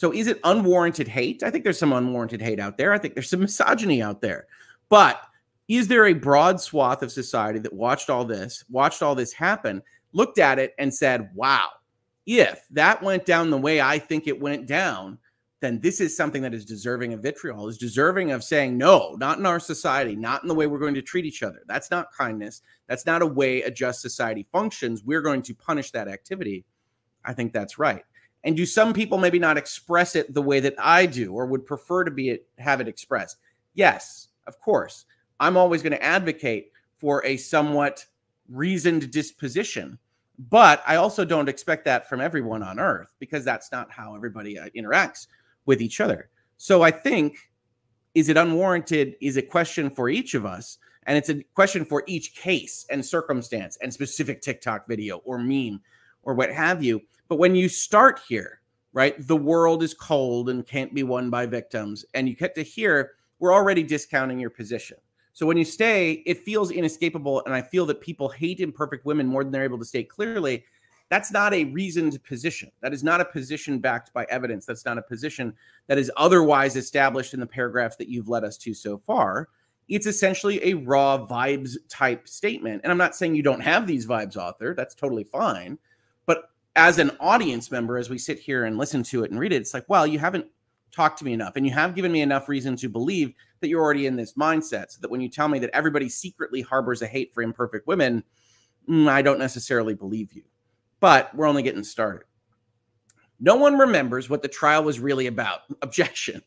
[0.00, 1.42] So is it unwarranted hate?
[1.42, 2.94] I think there's some unwarranted hate out there.
[2.94, 4.46] I think there's some misogyny out there.
[4.88, 5.20] But
[5.68, 9.82] is there a broad swath of society that watched all this, watched all this happen,
[10.14, 11.68] looked at it and said, wow,
[12.24, 15.18] if that went down the way I think it went down,
[15.60, 19.36] then this is something that is deserving of vitriol, is deserving of saying, no, not
[19.36, 21.60] in our society, not in the way we're going to treat each other.
[21.66, 22.62] That's not kindness.
[22.86, 25.04] That's not a way a just society functions.
[25.04, 26.64] We're going to punish that activity.
[27.22, 28.02] I think that's right.
[28.44, 31.66] And do some people maybe not express it the way that I do or would
[31.66, 33.36] prefer to be it, have it expressed?
[33.74, 35.04] Yes, of course.
[35.40, 38.04] I'm always going to advocate for a somewhat
[38.48, 39.98] reasoned disposition.
[40.48, 44.58] But I also don't expect that from everyone on earth because that's not how everybody
[44.58, 45.26] uh, interacts
[45.66, 46.30] with each other.
[46.56, 47.36] So I think
[48.14, 52.02] is it unwarranted is a question for each of us and it's a question for
[52.06, 55.80] each case and circumstance and specific TikTok video or meme
[56.22, 57.00] or what have you.
[57.30, 58.60] But when you start here,
[58.92, 62.62] right, the world is cold and can't be won by victims, and you get to
[62.62, 64.98] here, we're already discounting your position.
[65.32, 67.44] So when you stay, it feels inescapable.
[67.44, 70.64] And I feel that people hate imperfect women more than they're able to state clearly.
[71.08, 72.72] That's not a reasoned position.
[72.82, 74.66] That is not a position backed by evidence.
[74.66, 75.54] That's not a position
[75.86, 79.48] that is otherwise established in the paragraphs that you've led us to so far.
[79.88, 82.80] It's essentially a raw vibes type statement.
[82.82, 84.74] And I'm not saying you don't have these vibes, author.
[84.74, 85.78] That's totally fine.
[86.76, 89.56] As an audience member, as we sit here and listen to it and read it,
[89.56, 90.46] it's like, well, you haven't
[90.92, 91.56] talked to me enough.
[91.56, 94.90] And you have given me enough reason to believe that you're already in this mindset.
[94.90, 98.22] So that when you tell me that everybody secretly harbors a hate for imperfect women,
[98.88, 100.42] mm, I don't necessarily believe you
[101.00, 102.24] but we're only getting started.
[103.40, 105.60] No one remembers what the trial was really about.
[105.82, 106.42] Objection.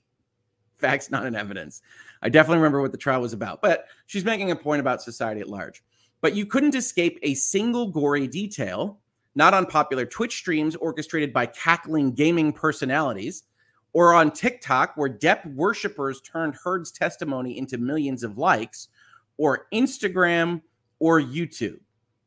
[0.77, 1.81] Facts, not in evidence.
[2.21, 5.41] I definitely remember what the trial was about, but she's making a point about society
[5.41, 5.83] at large.
[6.21, 8.99] But you couldn't escape a single gory detail,
[9.35, 13.43] not on popular Twitch streams orchestrated by cackling gaming personalities,
[13.93, 18.87] or on TikTok, where Depp worshippers turned Heard's testimony into millions of likes,
[19.37, 20.61] or Instagram
[20.99, 21.79] or YouTube.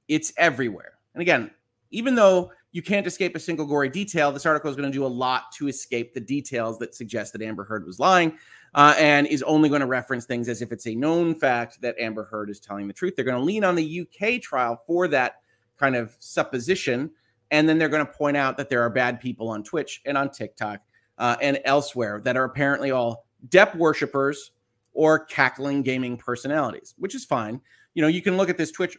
[0.08, 0.92] It's everywhere.
[1.14, 1.50] And again,
[1.90, 5.04] even though you can't escape a single gory detail, this article is going to do
[5.04, 8.36] a lot to escape the details that suggest that Amber Heard was lying
[8.74, 11.98] uh, and is only going to reference things as if it's a known fact that
[11.98, 13.16] Amber Heard is telling the truth.
[13.16, 15.36] They're going to lean on the UK trial for that
[15.78, 17.10] kind of supposition.
[17.50, 20.18] And then they're going to point out that there are bad people on Twitch and
[20.18, 20.80] on TikTok
[21.18, 24.52] uh, and elsewhere that are apparently all Depp worshippers
[24.92, 27.60] or cackling gaming personalities, which is fine.
[27.94, 28.96] You know, you can look at this Twitch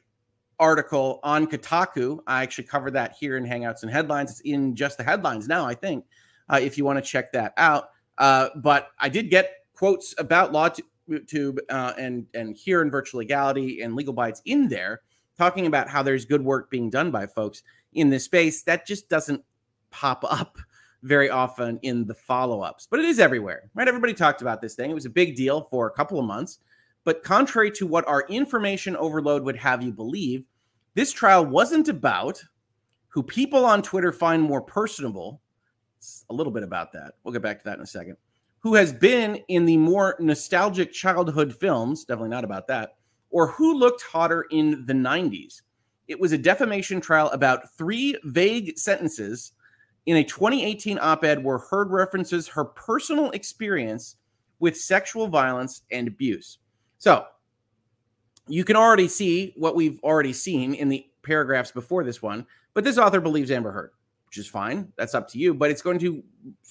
[0.60, 2.20] article on Kotaku.
[2.28, 4.32] I actually covered that here in Hangouts and Headlines.
[4.32, 6.06] It's in just the headlines now, I think,
[6.50, 7.90] uh, if you want to check that out.
[8.18, 13.82] Uh, but I did get quotes about LawTube uh, and and here in Virtual Legality
[13.82, 15.02] and Legal Bites in there,
[15.38, 18.64] talking about how there's good work being done by folks in this space.
[18.64, 19.44] That just doesn't
[19.92, 20.58] pop up
[21.04, 23.88] very often in the follow-ups, but it is everywhere, right?
[23.88, 24.90] Everybody talked about this thing.
[24.90, 26.60] It was a big deal for a couple of months.
[27.04, 30.44] But contrary to what our information overload would have you believe,
[30.94, 32.44] this trial wasn't about
[33.08, 35.40] who people on Twitter find more personable.
[36.00, 37.14] It's a little bit about that.
[37.24, 38.18] We'll get back to that in a second.
[38.60, 42.97] Who has been in the more nostalgic childhood films, definitely not about that,
[43.30, 45.62] or who looked hotter in the 90s.
[46.08, 49.52] It was a defamation trial about three vague sentences
[50.06, 54.16] in a 2018 op ed where Heard references her personal experience
[54.60, 56.60] with sexual violence and abuse.
[56.98, 57.26] So
[58.48, 62.84] you can already see what we've already seen in the paragraphs before this one, but
[62.84, 63.92] this author believes Amber Heard,
[64.28, 64.92] which is fine.
[64.98, 66.24] That's up to you, but it's going to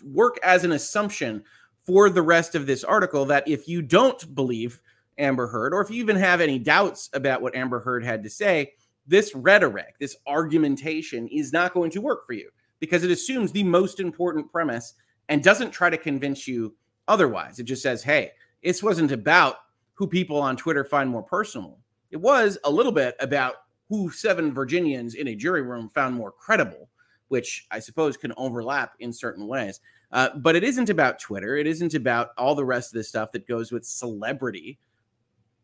[0.02, 1.44] work as an assumption
[1.84, 4.80] for the rest of this article that if you don't believe
[5.18, 8.30] Amber Heard, or if you even have any doubts about what Amber Heard had to
[8.30, 8.72] say,
[9.06, 12.50] this rhetoric, this argumentation is not going to work for you
[12.80, 14.94] because it assumes the most important premise
[15.28, 16.74] and doesn't try to convince you
[17.08, 17.58] otherwise.
[17.58, 19.56] It just says, hey, this wasn't about
[19.94, 21.78] who people on Twitter find more personal.
[22.10, 23.54] It was a little bit about
[23.88, 26.88] who seven Virginians in a jury room found more credible,
[27.28, 29.80] which I suppose can overlap in certain ways.
[30.12, 31.56] Uh, but it isn't about Twitter.
[31.56, 34.78] It isn't about all the rest of the stuff that goes with celebrity.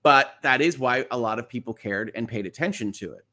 [0.02, 3.24] But that is why a lot of people cared and paid attention to it.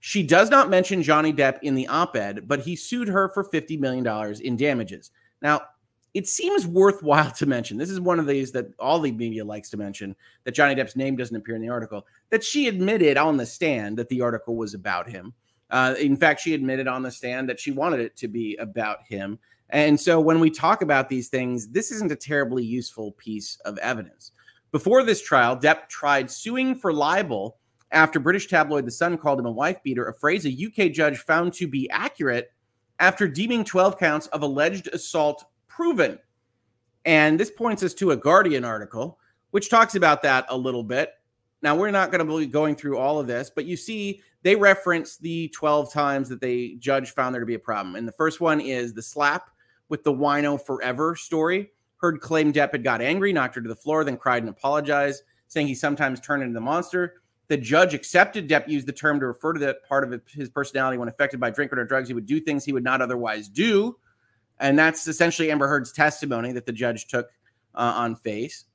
[0.00, 3.42] She does not mention Johnny Depp in the op ed, but he sued her for
[3.42, 5.10] $50 million in damages.
[5.40, 5.62] Now,
[6.12, 9.70] it seems worthwhile to mention this is one of these that all the media likes
[9.70, 13.36] to mention that Johnny Depp's name doesn't appear in the article that she admitted on
[13.36, 15.32] the stand that the article was about him.
[15.70, 18.98] Uh, in fact, she admitted on the stand that she wanted it to be about
[19.08, 19.38] him.
[19.70, 23.76] And so when we talk about these things, this isn't a terribly useful piece of
[23.78, 24.32] evidence.
[24.74, 27.58] Before this trial, Depp tried suing for libel
[27.92, 31.18] after British tabloid The Sun called him a wife beater, a phrase a UK judge
[31.18, 32.50] found to be accurate
[32.98, 36.18] after deeming 12 counts of alleged assault proven.
[37.04, 39.20] And this points us to a Guardian article,
[39.52, 41.12] which talks about that a little bit.
[41.62, 44.56] Now, we're not going to be going through all of this, but you see, they
[44.56, 47.94] reference the 12 times that the judge found there to be a problem.
[47.94, 49.50] And the first one is the slap
[49.88, 51.70] with the wino forever story.
[52.04, 55.22] Heard claim Depp had got angry, knocked her to the floor, then cried and apologized,
[55.48, 57.14] saying he sometimes turned into the monster.
[57.48, 60.98] The judge accepted Depp used the term to refer to that part of his personality
[60.98, 62.08] when affected by drink or drugs.
[62.08, 63.96] He would do things he would not otherwise do.
[64.60, 67.30] And that's essentially Amber Heard's testimony that the judge took
[67.74, 68.66] uh, on face.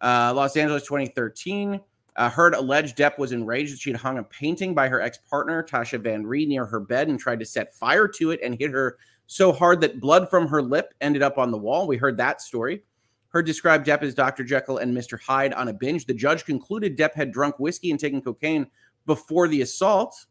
[0.00, 1.82] Uh, Los Angeles 2013.
[2.16, 5.18] Uh, Heard alleged Depp was enraged that she had hung a painting by her ex
[5.28, 8.54] partner, Tasya Van Ree, near her bed and tried to set fire to it and
[8.58, 8.96] hit her
[9.28, 11.86] so hard that blood from her lip ended up on the wall.
[11.86, 12.82] We heard that story.
[13.28, 14.42] Heard described Depp as Dr.
[14.42, 15.20] Jekyll and Mr.
[15.20, 16.06] Hyde on a binge.
[16.06, 18.66] The judge concluded Depp had drunk whiskey and taken cocaine
[19.04, 20.26] before the assault.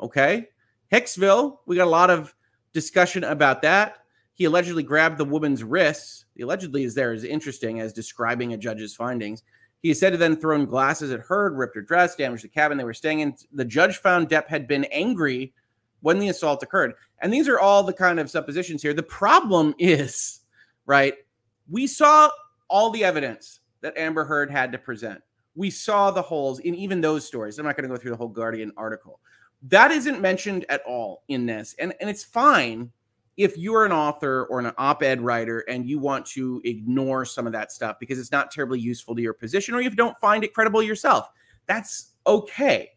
[0.00, 0.46] Okay.
[0.92, 2.32] Hicksville, we got a lot of
[2.72, 3.98] discussion about that.
[4.34, 6.24] He allegedly grabbed the woman's wrists.
[6.36, 9.42] The allegedly is there is interesting as describing a judge's findings.
[9.82, 12.78] He is said to then thrown glasses at her, ripped her dress, damaged the cabin
[12.78, 13.34] they were staying in.
[13.52, 15.54] The judge found Depp had been angry
[16.00, 16.94] when the assault occurred.
[17.20, 18.94] And these are all the kind of suppositions here.
[18.94, 20.40] The problem is,
[20.86, 21.14] right,
[21.70, 22.30] we saw
[22.68, 25.20] all the evidence that Amber Heard had to present.
[25.54, 27.58] We saw the holes in even those stories.
[27.58, 29.20] I'm not going to go through the whole Guardian article.
[29.62, 31.74] That isn't mentioned at all in this.
[31.80, 32.92] And, and it's fine
[33.38, 37.52] if you're an author or an op-ed writer and you want to ignore some of
[37.52, 40.52] that stuff because it's not terribly useful to your position or you don't find it
[40.52, 41.30] credible yourself
[41.66, 42.90] that's okay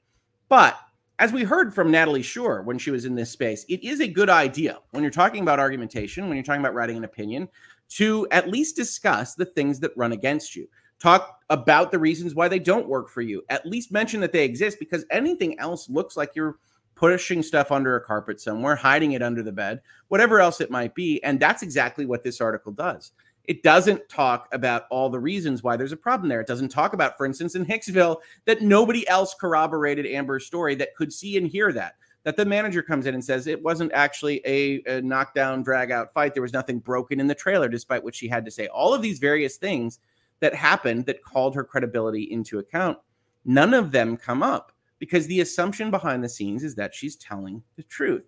[0.49, 0.79] but
[1.21, 4.07] as we heard from natalie shore when she was in this space it is a
[4.07, 7.47] good idea when you're talking about argumentation when you're talking about writing an opinion
[7.87, 10.67] to at least discuss the things that run against you
[10.99, 14.43] talk about the reasons why they don't work for you at least mention that they
[14.43, 16.57] exist because anything else looks like you're
[17.01, 20.93] pushing stuff under a carpet somewhere, hiding it under the bed, whatever else it might
[20.93, 21.21] be.
[21.23, 23.11] And that's exactly what this article does.
[23.45, 26.41] It doesn't talk about all the reasons why there's a problem there.
[26.41, 30.95] It doesn't talk about, for instance, in Hicksville, that nobody else corroborated Amber's story that
[30.95, 31.95] could see and hear that.
[32.23, 36.13] That the manager comes in and says it wasn't actually a, a knockdown, drag out
[36.13, 36.33] fight.
[36.33, 38.67] There was nothing broken in the trailer, despite what she had to say.
[38.67, 39.97] All of these various things
[40.39, 42.99] that happened that called her credibility into account,
[43.43, 47.63] none of them come up because the assumption behind the scenes is that she's telling
[47.75, 48.23] the truth.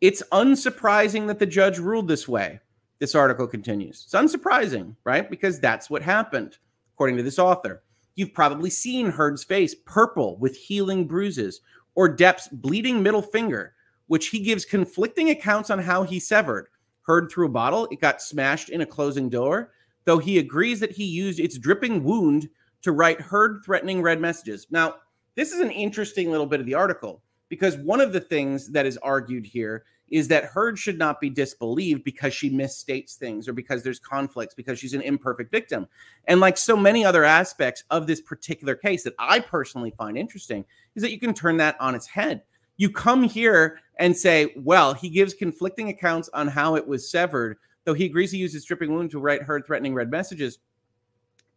[0.00, 2.60] It's unsurprising that the judge ruled this way.
[2.98, 4.04] This article continues.
[4.04, 5.30] It's unsurprising, right?
[5.30, 6.58] Because that's what happened,
[6.94, 7.82] according to this author.
[8.16, 11.60] You've probably seen Heard's face purple with healing bruises,
[11.94, 13.74] or Depp's bleeding middle finger,
[14.08, 16.68] which he gives conflicting accounts on how he severed.
[17.02, 19.72] Heard threw a bottle, it got smashed in a closing door,
[20.04, 22.48] though he agrees that he used its dripping wound
[22.82, 24.66] to write Heard threatening red messages.
[24.70, 24.96] Now,
[25.36, 28.86] this is an interesting little bit of the article because one of the things that
[28.86, 33.52] is argued here is that Heard should not be disbelieved because she misstates things or
[33.52, 35.86] because there's conflicts, because she's an imperfect victim.
[36.26, 40.64] And like so many other aspects of this particular case that I personally find interesting,
[40.94, 42.42] is that you can turn that on its head.
[42.78, 47.58] You come here and say, well, he gives conflicting accounts on how it was severed,
[47.84, 50.58] though he agrees he used his dripping wound to write Heard threatening red messages.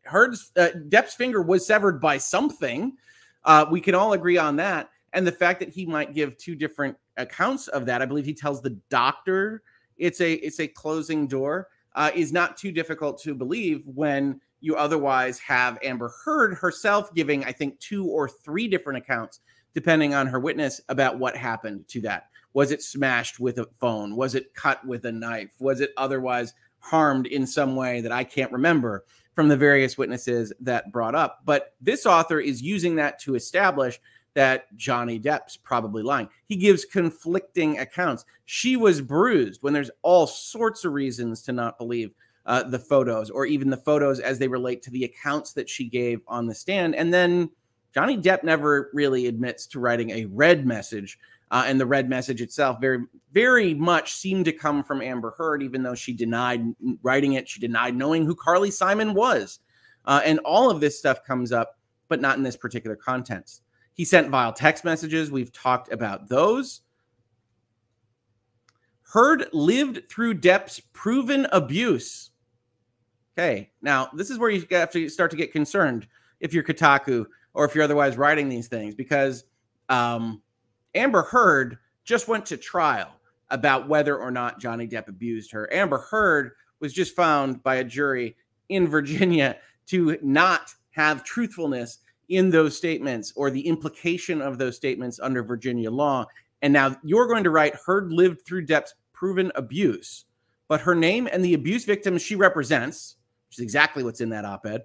[0.05, 2.97] Heard's uh, Depp's finger was severed by something.
[3.43, 4.89] Uh, we can all agree on that.
[5.13, 8.33] And the fact that he might give two different accounts of that, I believe he
[8.33, 9.63] tells the doctor
[9.97, 14.75] it's a it's a closing door, uh, is not too difficult to believe when you
[14.75, 19.39] otherwise have Amber Heard herself giving, I think, two or three different accounts,
[19.73, 22.27] depending on her witness, about what happened to that.
[22.53, 24.15] Was it smashed with a phone?
[24.15, 25.53] Was it cut with a knife?
[25.59, 29.03] Was it otherwise harmed in some way that I can't remember?
[29.33, 31.41] from the various witnesses that brought up.
[31.45, 33.99] But this author is using that to establish
[34.33, 36.29] that Johnny Depp's probably lying.
[36.45, 38.25] He gives conflicting accounts.
[38.45, 42.11] She was bruised when there's all sorts of reasons to not believe
[42.45, 45.85] uh, the photos or even the photos as they relate to the accounts that she
[45.85, 46.95] gave on the stand.
[46.95, 47.49] And then
[47.93, 51.19] Johnny Depp never really admits to writing a red message
[51.51, 52.99] uh, and the red message itself very,
[53.33, 56.63] very much seemed to come from Amber Heard, even though she denied
[57.03, 57.49] writing it.
[57.49, 59.59] She denied knowing who Carly Simon was.
[60.05, 61.77] Uh, and all of this stuff comes up,
[62.07, 63.60] but not in this particular context.
[63.93, 65.31] He sent vile text messages.
[65.31, 66.81] We've talked about those.
[69.03, 72.29] Heard lived through Depp's proven abuse.
[73.37, 76.07] Okay, now this is where you have to start to get concerned
[76.39, 79.43] if you're Kotaku or if you're otherwise writing these things, because
[79.89, 80.41] um,
[80.95, 83.11] Amber Heard just went to trial
[83.49, 85.71] about whether or not Johnny Depp abused her.
[85.73, 88.35] Amber Heard was just found by a jury
[88.69, 91.99] in Virginia to not have truthfulness
[92.31, 96.25] in those statements or the implication of those statements under Virginia law.
[96.61, 100.25] And now you're going to write Heard lived through Depp's proven abuse,
[100.67, 103.17] but her name and the abuse victims she represents,
[103.49, 104.83] which is exactly what's in that op ed,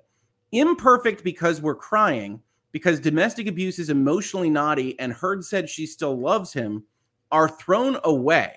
[0.53, 2.43] imperfect because we're crying,
[2.73, 6.85] because domestic abuse is emotionally naughty, and Heard said she still loves him,
[7.31, 8.57] are thrown away.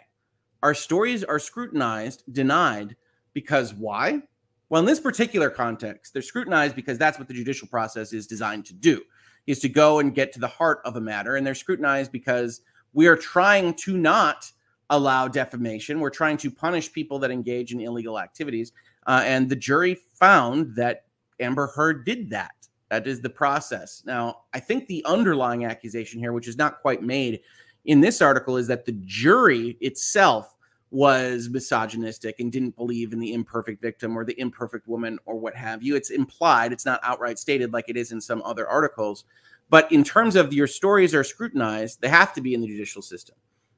[0.62, 2.96] Our stories are scrutinized, denied,
[3.34, 4.24] because why?
[4.70, 8.66] Well, in this particular context, they're scrutinized because that's what the judicial process is designed
[8.66, 9.02] to do,
[9.48, 11.36] is to go and get to the heart of a matter.
[11.36, 12.62] And they're scrutinized because
[12.94, 14.52] we are trying to not
[14.92, 16.00] allow defamation.
[16.00, 18.72] We're trying to punish people that engage in illegal activities.
[19.08, 21.06] Uh, and the jury found that
[21.40, 22.52] Amber Heard did that.
[22.90, 24.04] That is the process.
[24.06, 27.42] Now, I think the underlying accusation here, which is not quite made
[27.86, 30.56] in this article, is that the jury itself
[30.92, 35.56] was misogynistic and didn't believe in the imperfect victim or the imperfect woman or what
[35.56, 35.96] have you.
[35.96, 39.26] It's implied, it's not outright stated like it is in some other articles.
[39.70, 43.04] But in terms of your stories are scrutinized, they have to be in the judicial
[43.04, 43.36] system.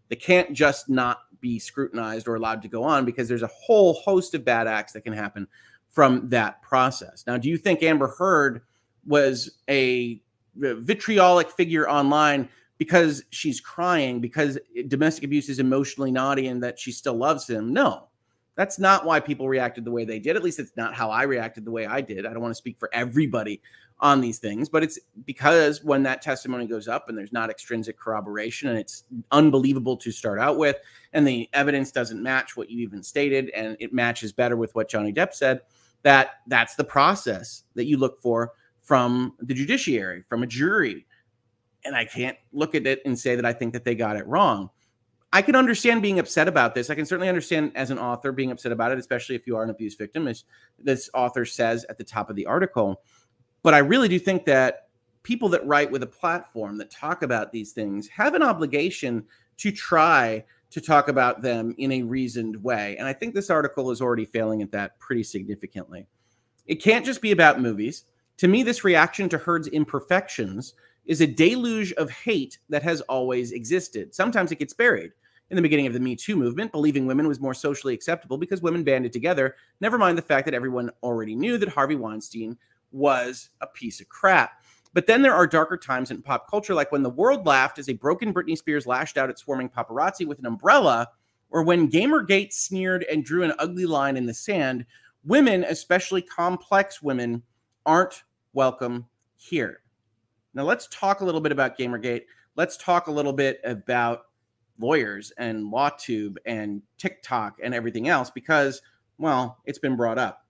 [0.07, 3.93] They can't just not be scrutinized or allowed to go on because there's a whole
[3.93, 5.47] host of bad acts that can happen
[5.89, 7.25] from that process.
[7.27, 8.61] Now, do you think Amber Heard
[9.05, 10.21] was a
[10.55, 12.47] vitriolic figure online
[12.81, 14.57] because she's crying because
[14.87, 17.71] domestic abuse is emotionally naughty and that she still loves him.
[17.71, 18.07] No,
[18.55, 20.35] that's not why people reacted the way they did.
[20.35, 22.25] At least it's not how I reacted the way I did.
[22.25, 23.61] I don't want to speak for everybody
[23.99, 27.99] on these things, but it's because when that testimony goes up and there's not extrinsic
[27.99, 30.77] corroboration and it's unbelievable to start out with,
[31.13, 34.89] and the evidence doesn't match what you even stated, and it matches better with what
[34.89, 35.61] Johnny Depp said,
[36.01, 41.05] that that's the process that you look for from the judiciary, from a jury,
[41.85, 44.27] and I can't look at it and say that I think that they got it
[44.27, 44.69] wrong.
[45.33, 46.89] I can understand being upset about this.
[46.89, 49.63] I can certainly understand as an author being upset about it, especially if you are
[49.63, 50.43] an abuse victim, as
[50.77, 53.01] this author says at the top of the article.
[53.63, 54.89] But I really do think that
[55.23, 59.23] people that write with a platform that talk about these things have an obligation
[59.57, 62.95] to try to talk about them in a reasoned way.
[62.97, 66.07] And I think this article is already failing at that pretty significantly.
[66.65, 68.05] It can't just be about movies.
[68.37, 70.73] To me, this reaction to Heard's imperfections
[71.05, 74.13] is a deluge of hate that has always existed.
[74.13, 75.11] Sometimes it gets buried.
[75.49, 78.61] In the beginning of the Me Too movement, believing women was more socially acceptable because
[78.61, 82.57] women banded together, never mind the fact that everyone already knew that Harvey Weinstein
[82.91, 84.63] was a piece of crap.
[84.93, 87.89] But then there are darker times in pop culture, like when the world laughed as
[87.89, 91.09] a broken Britney Spears lashed out at swarming paparazzi with an umbrella,
[91.49, 94.85] or when Gamergate sneered and drew an ugly line in the sand.
[95.25, 97.43] Women, especially complex women,
[97.85, 98.23] aren't
[98.53, 99.81] welcome here.
[100.53, 102.23] Now, let's talk a little bit about Gamergate.
[102.55, 104.23] Let's talk a little bit about
[104.79, 108.81] lawyers and LawTube and TikTok and everything else because,
[109.17, 110.45] well, it's been brought up.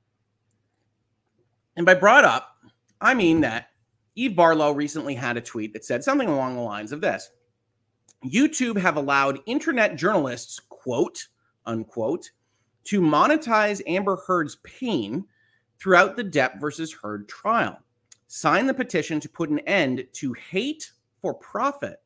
[1.76, 2.56] And by brought up,
[3.00, 3.68] I mean that
[4.16, 7.30] Eve Barlow recently had a tweet that said something along the lines of this
[8.26, 11.28] YouTube have allowed internet journalists, quote,
[11.66, 12.32] unquote,
[12.86, 15.26] to monetize Amber Heard's pain
[15.80, 17.80] throughout the Depp versus Heard trial
[18.34, 21.98] sign the petition to put an end to hate for profit.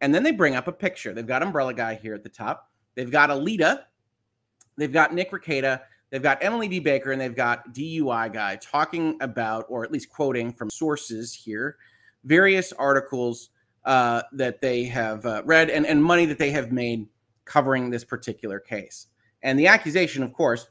[0.00, 1.14] And then they bring up a picture.
[1.14, 2.68] They've got Umbrella Guy here at the top.
[2.96, 3.84] They've got Alita.
[4.76, 5.82] They've got Nick Rekieta.
[6.10, 6.80] They've got Emily D.
[6.80, 11.76] Baker and they've got DUI Guy talking about, or at least quoting from sources here,
[12.24, 13.50] various articles
[13.84, 17.06] uh, that they have uh, read and, and money that they have made
[17.44, 19.06] covering this particular case.
[19.40, 20.66] And the accusation, of course,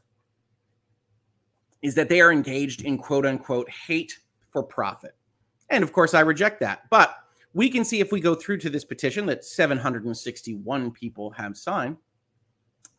[1.82, 4.20] is that they are engaged in quote unquote hate
[4.52, 5.16] for profit.
[5.70, 6.84] And of course, I reject that.
[6.90, 7.16] But
[7.54, 11.98] we can see if we go through to this petition that 761 people have signed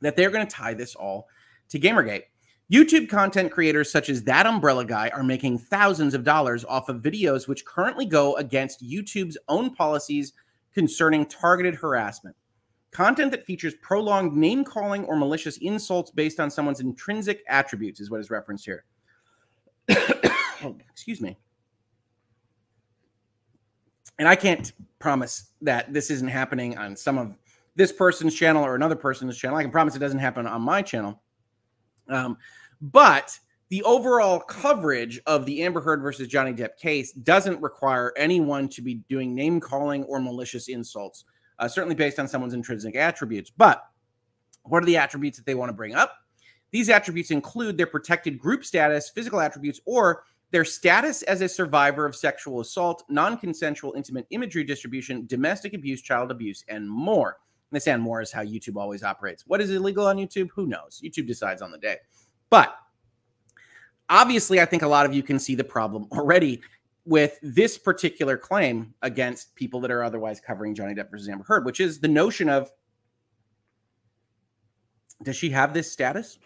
[0.00, 1.28] that they're going to tie this all
[1.68, 2.24] to Gamergate.
[2.72, 7.02] YouTube content creators such as that umbrella guy are making thousands of dollars off of
[7.02, 10.32] videos which currently go against YouTube's own policies
[10.72, 12.36] concerning targeted harassment.
[12.92, 18.10] Content that features prolonged name calling or malicious insults based on someone's intrinsic attributes is
[18.10, 18.84] what is referenced here.
[20.90, 21.36] excuse me.
[24.18, 27.38] And I can't promise that this isn't happening on some of
[27.74, 29.56] this person's channel or another person's channel.
[29.56, 31.22] I can promise it doesn't happen on my channel.
[32.08, 32.36] Um,
[32.80, 33.38] but
[33.70, 38.82] the overall coverage of the Amber Heard versus Johnny Depp case doesn't require anyone to
[38.82, 41.24] be doing name calling or malicious insults,
[41.58, 43.50] uh, certainly based on someone's intrinsic attributes.
[43.50, 43.84] But
[44.64, 46.16] what are the attributes that they want to bring up?
[46.72, 52.04] These attributes include their protected group status, physical attributes, or their status as a survivor
[52.04, 57.38] of sexual assault, non consensual intimate imagery distribution, domestic abuse, child abuse, and more.
[57.70, 59.44] This and more is how YouTube always operates.
[59.46, 60.48] What is illegal on YouTube?
[60.54, 61.00] Who knows?
[61.04, 61.98] YouTube decides on the day.
[62.50, 62.74] But
[64.08, 66.60] obviously, I think a lot of you can see the problem already
[67.06, 71.64] with this particular claim against people that are otherwise covering Johnny Depp versus Amber Heard,
[71.64, 72.70] which is the notion of
[75.22, 76.38] does she have this status?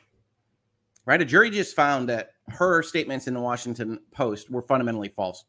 [1.06, 1.20] Right?
[1.20, 5.44] A jury just found that her statements in the Washington Post were fundamentally false.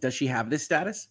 [0.00, 1.08] Does she have this status?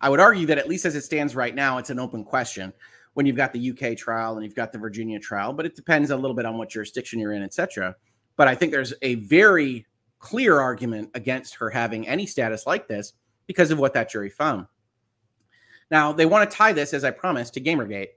[0.00, 2.72] I would argue that at least as it stands right now, it's an open question
[3.14, 6.10] when you've got the UK trial and you've got the Virginia trial, but it depends
[6.10, 7.94] a little bit on what jurisdiction you're in, etc.
[8.36, 9.86] But I think there's a very
[10.20, 13.12] clear argument against her having any status like this
[13.46, 14.66] because of what that jury found.
[15.90, 18.08] Now, they want to tie this, as I promised, to Gamergate.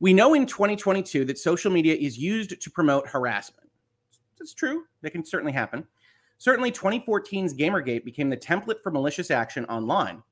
[0.00, 3.69] We know in 2022 that social media is used to promote harassment.
[4.40, 5.86] It's true, that can certainly happen.
[6.38, 10.22] Certainly, 2014's Gamergate became the template for malicious action online.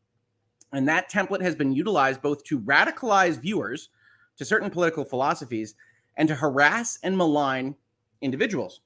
[0.72, 3.90] And that template has been utilized both to radicalize viewers
[4.36, 5.74] to certain political philosophies
[6.16, 7.74] and to harass and malign
[8.22, 8.80] individuals.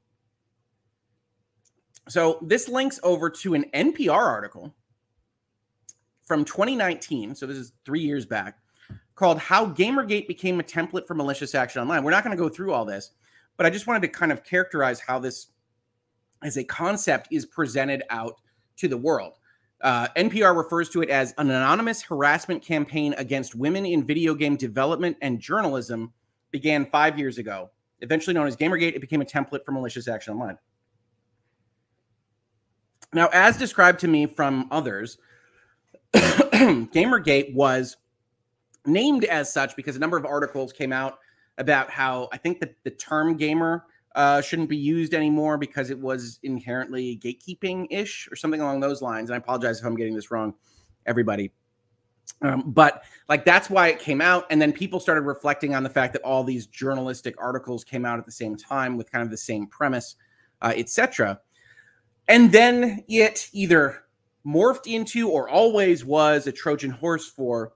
[2.08, 4.74] So, this links over to an NPR article
[6.26, 7.36] from 2019.
[7.36, 8.58] So, this is three years back
[9.14, 12.02] called How Gamergate Became a Template for Malicious Action Online.
[12.02, 13.12] We're not going to go through all this,
[13.62, 15.46] but I just wanted to kind of characterize how this
[16.42, 18.40] as a concept is presented out
[18.78, 19.34] to the world.
[19.80, 24.56] Uh, NPR refers to it as an anonymous harassment campaign against women in video game
[24.56, 26.12] development and journalism
[26.50, 27.70] began five years ago.
[28.00, 30.58] Eventually known as Gamergate, it became a template for malicious action online.
[33.12, 35.18] Now, as described to me from others,
[36.12, 37.96] Gamergate was
[38.86, 41.20] named as such because a number of articles came out
[41.62, 43.84] about how I think that the term gamer
[44.14, 49.00] uh, shouldn't be used anymore because it was inherently gatekeeping ish or something along those
[49.00, 49.30] lines.
[49.30, 50.54] And I apologize if I'm getting this wrong,
[51.06, 51.52] everybody.
[52.42, 55.88] Um, but like that's why it came out, and then people started reflecting on the
[55.88, 59.30] fact that all these journalistic articles came out at the same time with kind of
[59.30, 60.16] the same premise,
[60.60, 61.40] uh, etc.
[62.26, 64.02] And then it either
[64.44, 67.72] morphed into or always was a Trojan horse for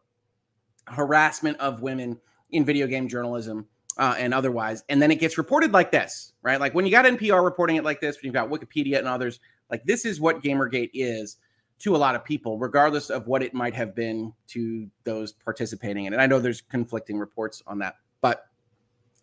[0.89, 2.18] harassment of women
[2.51, 3.66] in video game journalism
[3.99, 4.84] uh, and otherwise.
[4.88, 6.61] And then it gets reported like this, right?
[6.61, 9.40] Like when you got NPR reporting it like this, when you've got Wikipedia and others,
[9.70, 11.36] like this is what Gamergate is
[11.78, 16.07] to a lot of people, regardless of what it might have been to those participating
[16.07, 16.16] in it.
[16.16, 18.47] And I know there's conflicting reports on that, but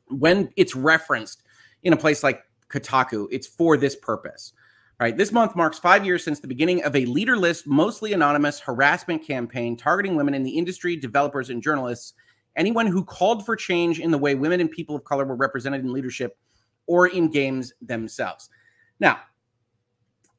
[0.08, 1.44] when it's referenced
[1.84, 4.54] in a place like Kotaku, it's for this purpose.
[5.00, 5.18] Right.
[5.18, 9.76] This month marks five years since the beginning of a leaderless, mostly anonymous harassment campaign
[9.76, 12.14] targeting women in the industry, developers, and journalists
[12.56, 15.82] anyone who called for change in the way women and people of color were represented
[15.82, 16.38] in leadership
[16.88, 18.50] or in games themselves.
[19.00, 19.20] Now,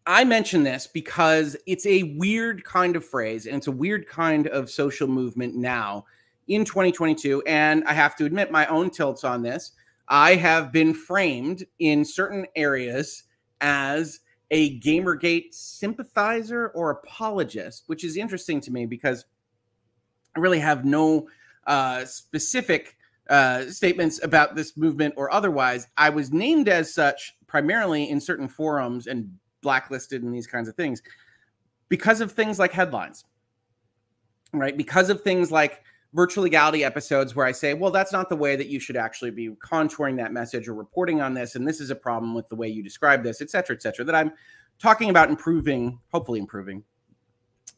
[0.07, 4.47] I mention this because it's a weird kind of phrase and it's a weird kind
[4.49, 6.05] of social movement now
[6.47, 7.43] in 2022.
[7.47, 9.73] And I have to admit my own tilts on this.
[10.09, 13.25] I have been framed in certain areas
[13.63, 19.25] as a Gamergate sympathizer or apologist, which is interesting to me because
[20.37, 21.29] I really have no
[21.67, 22.97] uh, specific
[23.31, 25.89] uh, statements about this movement or otherwise.
[25.97, 29.31] I was named as such primarily in certain forums and
[29.63, 31.03] blacklisted and these kinds of things
[31.89, 33.25] because of things like headlines,
[34.53, 34.77] right?
[34.77, 38.57] Because of things like virtual legality episodes where I say, well, that's not the way
[38.57, 41.57] that you should actually be contouring that message or reporting on this.
[41.57, 44.05] And this is a problem with the way you describe this, et cetera, et cetera,
[44.05, 44.33] that I'm
[44.79, 46.85] talking about improving, hopefully improving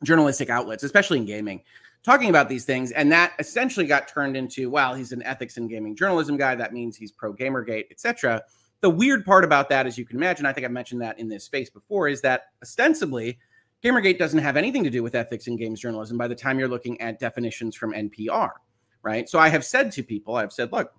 [0.02, 1.62] journalistic outlets, especially in gaming
[2.06, 2.92] talking about these things.
[2.92, 6.54] And that essentially got turned into, well, he's an ethics and gaming journalism guy.
[6.54, 8.42] That means he's pro Gamergate, etc.
[8.80, 11.28] The weird part about that, as you can imagine, I think I've mentioned that in
[11.28, 13.38] this space before, is that ostensibly
[13.82, 16.68] Gamergate doesn't have anything to do with ethics and games journalism by the time you're
[16.68, 18.50] looking at definitions from NPR,
[19.02, 19.28] right?
[19.28, 20.92] So I have said to people, I've said, look,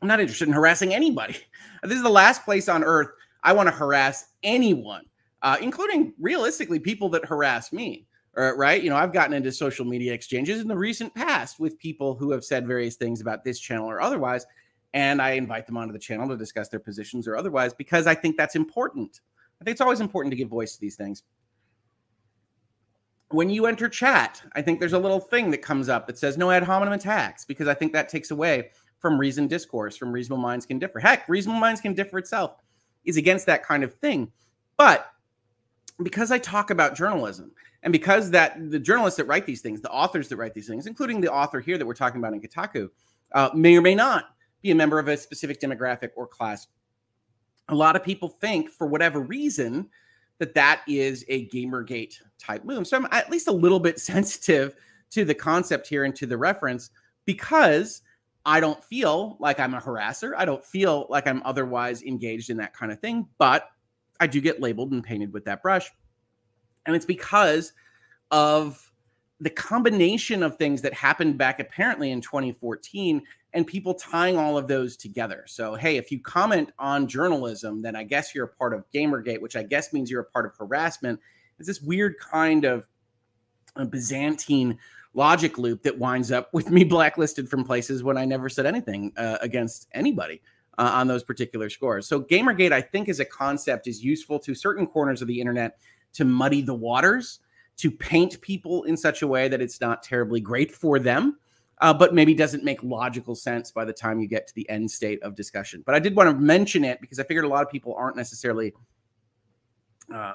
[0.00, 1.36] I'm not interested in harassing anybody.
[1.84, 3.08] This is the last place on earth
[3.42, 5.04] I want to harass anyone,
[5.42, 8.82] uh, including realistically people that harass me right?
[8.82, 12.30] You know, I've gotten into social media exchanges in the recent past with people who
[12.30, 14.46] have said various things about this channel or otherwise,
[14.94, 18.14] and I invite them onto the channel to discuss their positions or otherwise because I
[18.14, 19.20] think that's important.
[19.60, 21.22] I think it's always important to give voice to these things.
[23.30, 26.36] When you enter chat, I think there's a little thing that comes up that says
[26.36, 30.42] no ad hominem attacks because I think that takes away from reasoned discourse, from reasonable
[30.42, 31.00] minds can differ.
[31.00, 32.56] Heck, reasonable minds can differ itself
[33.04, 34.30] is against that kind of thing.
[34.76, 35.10] But
[36.02, 37.52] because I talk about journalism
[37.82, 40.86] and because that the journalists that write these things, the authors that write these things,
[40.86, 42.88] including the author here that we're talking about in Kotaku,
[43.32, 44.26] uh, may or may not
[44.62, 46.68] be a member of a specific demographic or class.
[47.68, 49.88] A lot of people think, for whatever reason,
[50.38, 52.86] that that is a Gamergate type move.
[52.86, 54.76] So I'm at least a little bit sensitive
[55.10, 56.90] to the concept here and to the reference
[57.24, 58.02] because
[58.44, 60.32] I don't feel like I'm a harasser.
[60.36, 63.28] I don't feel like I'm otherwise engaged in that kind of thing.
[63.38, 63.68] But
[64.20, 65.90] I do get labeled and painted with that brush.
[66.86, 67.72] And it's because
[68.30, 68.90] of
[69.40, 73.22] the combination of things that happened back apparently in 2014
[73.54, 75.44] and people tying all of those together.
[75.46, 79.40] So, hey, if you comment on journalism, then I guess you're a part of Gamergate,
[79.40, 81.20] which I guess means you're a part of harassment.
[81.58, 82.86] It's this weird kind of
[83.90, 84.78] Byzantine
[85.14, 89.12] logic loop that winds up with me blacklisted from places when I never said anything
[89.16, 90.40] uh, against anybody
[90.78, 92.06] uh, on those particular scores.
[92.06, 95.78] So, Gamergate, I think, as a concept, is useful to certain corners of the internet
[96.14, 97.40] to muddy the waters
[97.78, 101.38] to paint people in such a way that it's not terribly great for them,
[101.80, 104.90] uh, but maybe doesn't make logical sense by the time you get to the end
[104.90, 105.82] state of discussion.
[105.84, 108.16] But I did want to mention it because I figured a lot of people aren't
[108.16, 108.72] necessarily
[110.14, 110.34] uh,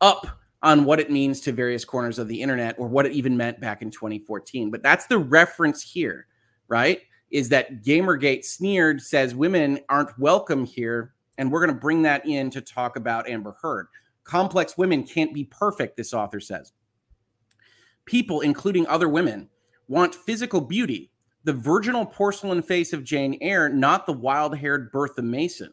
[0.00, 0.26] up
[0.62, 3.60] on what it means to various corners of the internet or what it even meant
[3.60, 4.70] back in 2014.
[4.70, 6.26] But that's the reference here,
[6.66, 7.02] right?
[7.30, 11.14] Is that Gamergate sneered says women aren't welcome here.
[11.36, 13.86] And we're going to bring that in to talk about Amber Heard.
[14.28, 16.74] Complex women can't be perfect, this author says.
[18.04, 19.48] People, including other women,
[19.88, 21.10] want physical beauty,
[21.44, 25.72] the virginal porcelain face of Jane Eyre, not the wild haired Bertha Mason.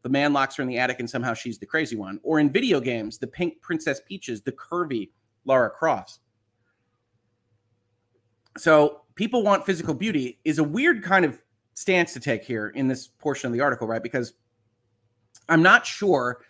[0.00, 2.18] The man locks her in the attic and somehow she's the crazy one.
[2.22, 5.10] Or in video games, the pink Princess Peaches, the curvy
[5.44, 6.20] Lara Crofts.
[8.56, 11.38] So people want physical beauty is a weird kind of
[11.74, 14.02] stance to take here in this portion of the article, right?
[14.02, 14.32] Because
[15.50, 16.40] I'm not sure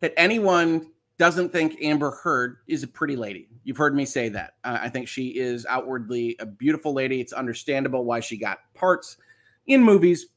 [0.00, 3.48] that anyone doesn't think Amber Heard is a pretty lady.
[3.64, 4.54] You've heard me say that.
[4.64, 7.20] Uh, I think she is outwardly a beautiful lady.
[7.20, 9.18] It's understandable why she got parts
[9.66, 10.28] in movies.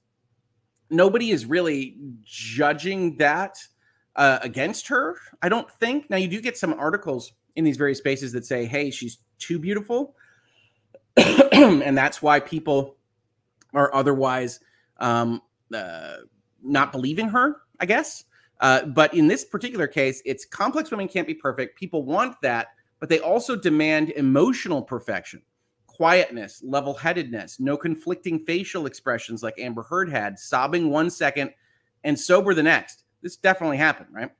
[0.89, 3.57] Nobody is really judging that
[4.15, 6.09] uh, against her, I don't think.
[6.09, 9.59] Now, you do get some articles in these various spaces that say, hey, she's too
[9.59, 10.15] beautiful.
[11.17, 12.97] and that's why people
[13.73, 14.59] are otherwise
[14.97, 15.41] um,
[15.73, 16.17] uh,
[16.61, 18.25] not believing her, I guess.
[18.59, 21.77] Uh, but in this particular case, it's complex women can't be perfect.
[21.77, 22.67] People want that,
[22.99, 25.41] but they also demand emotional perfection,
[25.87, 31.51] quietness, level headedness, no conflicting facial expressions like Amber Heard had, sobbing one second
[32.03, 33.03] and sober the next.
[33.21, 34.31] This definitely happened, right?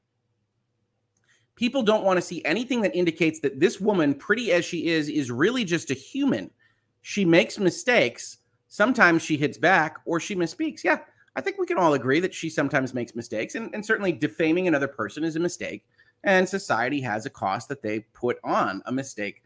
[1.56, 5.08] People don't want to see anything that indicates that this woman, pretty as she is,
[5.08, 6.50] is really just a human.
[7.02, 8.40] She makes mistakes.
[8.70, 10.84] Sometimes she hits back or she misspeaks.
[10.84, 11.00] Yeah,
[11.36, 14.68] I think we can all agree that she sometimes makes mistakes, and, and certainly defaming
[14.68, 15.84] another person is a mistake.
[16.24, 19.44] And society has a cost that they put on a mistake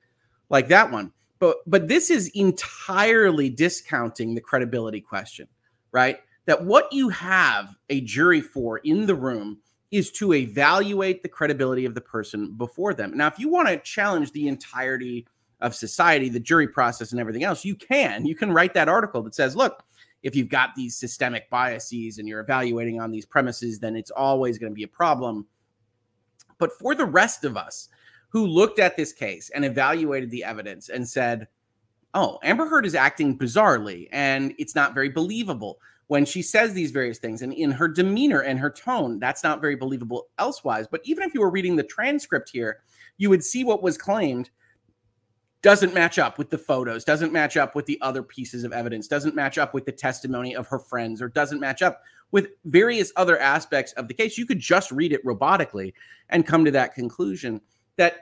[0.50, 1.12] like that one.
[1.40, 5.48] But but this is entirely discounting the credibility question,
[5.92, 6.20] right?
[6.46, 9.60] That what you have a jury for in the room
[9.92, 13.16] is to evaluate the credibility of the person before them.
[13.16, 15.26] Now, if you want to challenge the entirety
[15.62, 18.26] of society, the jury process, and everything else, you can.
[18.26, 19.84] You can write that article that says, look,
[20.24, 24.57] if you've got these systemic biases and you're evaluating on these premises, then it's always
[24.57, 25.45] going to be a problem.
[26.57, 27.89] But for the rest of us
[28.30, 31.47] who looked at this case and evaluated the evidence and said,
[32.13, 36.91] oh, Amber Heard is acting bizarrely and it's not very believable when she says these
[36.91, 40.88] various things and in her demeanor and her tone, that's not very believable elsewise.
[40.88, 42.80] But even if you were reading the transcript here,
[43.18, 44.49] you would see what was claimed
[45.62, 49.08] doesn't match up with the photos, doesn't match up with the other pieces of evidence,
[49.08, 52.01] doesn't match up with the testimony of her friends, or doesn't match up
[52.32, 54.38] with various other aspects of the case.
[54.38, 55.93] You could just read it robotically
[56.30, 57.62] and come to that conclusion
[57.95, 58.20] that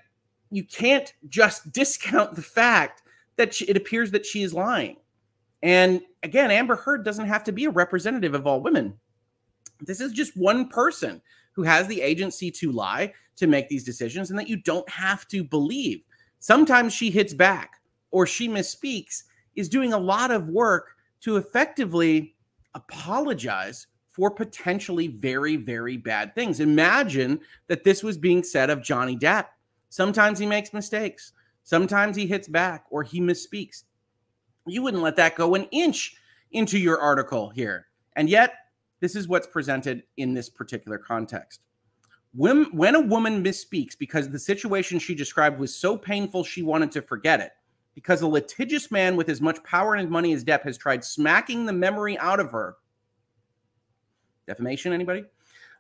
[0.52, 3.02] you can't just discount the fact
[3.36, 4.98] that she, it appears that she is lying.
[5.62, 8.94] And again, Amber Heard doesn't have to be a representative of all women.
[9.82, 11.22] This is just one person
[11.54, 15.28] who has the agency to lie, to make these decisions, and that you don't have
[15.30, 16.02] to believe
[16.46, 17.82] sometimes she hits back
[18.12, 19.24] or she misspeaks,
[19.56, 22.36] is doing a lot of work to effectively
[22.76, 26.60] apologize for potentially very, very bad things.
[26.60, 29.48] Imagine that this was being said of Johnny Depp.
[29.90, 31.34] Sometimes he makes mistakes,
[31.64, 33.86] sometimes he hits back or he misspeaks.
[34.68, 36.16] You wouldn't let that go an inch
[36.52, 37.88] into your article here.
[38.16, 38.54] And yet,
[39.00, 41.65] this is what's presented in this particular context.
[42.36, 46.92] When, when a woman misspeaks because the situation she described was so painful she wanted
[46.92, 47.52] to forget it,
[47.94, 51.66] because a litigious man with as much power and money as Depp has tried smacking
[51.66, 52.76] the memory out of her.
[54.48, 55.24] Defamation, anybody?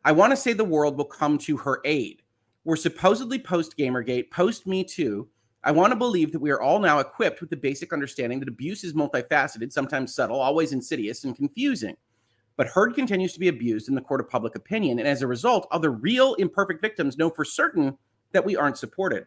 [0.05, 2.21] I want to say the world will come to her aid.
[2.63, 5.27] We're supposedly post Gamergate, post Me Too.
[5.63, 8.47] I want to believe that we are all now equipped with the basic understanding that
[8.47, 11.97] abuse is multifaceted, sometimes subtle, always insidious, and confusing.
[12.57, 14.99] But Heard continues to be abused in the court of public opinion.
[14.99, 17.97] And as a result, other real imperfect victims know for certain
[18.31, 19.25] that we aren't supported.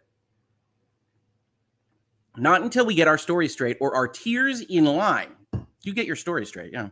[2.37, 5.35] Not until we get our story straight or our tears in line.
[5.83, 6.89] You get your story straight, yeah.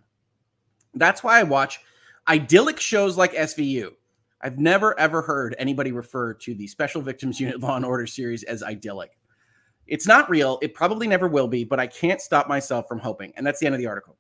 [0.95, 1.81] That's why I watch
[2.29, 3.91] idyllic shows like SVU.
[4.41, 8.43] I've never ever heard anybody refer to the Special Victims Unit Law and Order series
[8.45, 9.17] as idyllic.
[9.87, 10.59] It's not real.
[10.63, 13.33] It probably never will be, but I can't stop myself from hoping.
[13.37, 14.17] And that's the end of the article.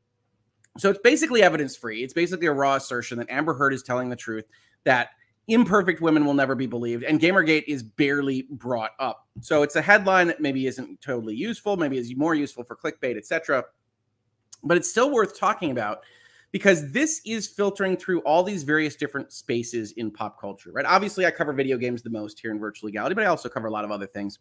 [0.78, 2.02] So it's basically evidence free.
[2.02, 4.44] It's basically a raw assertion that Amber Heard is telling the truth
[4.84, 5.10] that
[5.48, 9.26] imperfect women will never be believed and gamergate is barely brought up.
[9.40, 13.16] So it's a headline that maybe isn't totally useful maybe is more useful for clickbait
[13.16, 13.64] etc
[14.64, 16.00] but it's still worth talking about
[16.50, 20.84] because this is filtering through all these various different spaces in pop culture right?
[20.84, 23.68] Obviously i cover video games the most here in virtual legality but i also cover
[23.68, 24.40] a lot of other things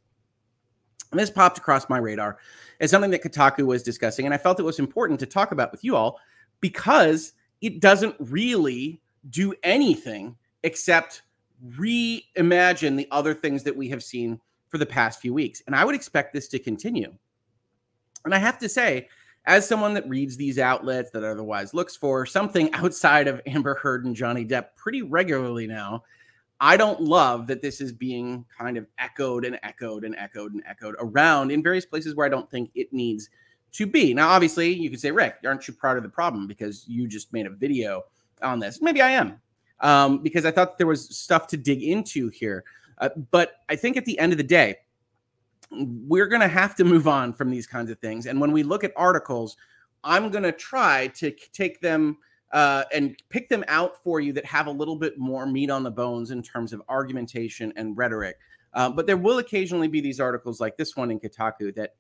[1.11, 2.37] and this popped across my radar
[2.79, 5.71] as something that kotaku was discussing and i felt it was important to talk about
[5.71, 6.19] with you all
[6.61, 11.23] because it doesn't really do anything except
[11.77, 15.61] reimagine the other things that we have seen for the past few weeks.
[15.67, 17.13] And I would expect this to continue.
[18.23, 19.07] And I have to say,
[19.45, 24.05] as someone that reads these outlets that otherwise looks for something outside of Amber Heard
[24.05, 26.03] and Johnny Depp pretty regularly now,
[26.59, 30.63] I don't love that this is being kind of echoed and echoed and echoed and
[30.65, 33.29] echoed around in various places where I don't think it needs
[33.73, 34.13] to be.
[34.13, 37.33] Now, obviously, you could say, Rick, aren't you proud of the problem because you just
[37.33, 38.03] made a video
[38.41, 38.81] on this?
[38.81, 39.39] Maybe I am
[39.81, 42.63] um, because I thought there was stuff to dig into here.
[42.99, 44.77] Uh, but I think at the end of the day,
[45.71, 48.27] we're going to have to move on from these kinds of things.
[48.27, 49.57] And when we look at articles,
[50.03, 52.17] I'm going to try to take them
[52.55, 55.83] uh, and pick them out for you that have a little bit more meat on
[55.83, 58.37] the bones in terms of argumentation and rhetoric.
[58.73, 61.95] Uh, but there will occasionally be these articles like this one in Kotaku that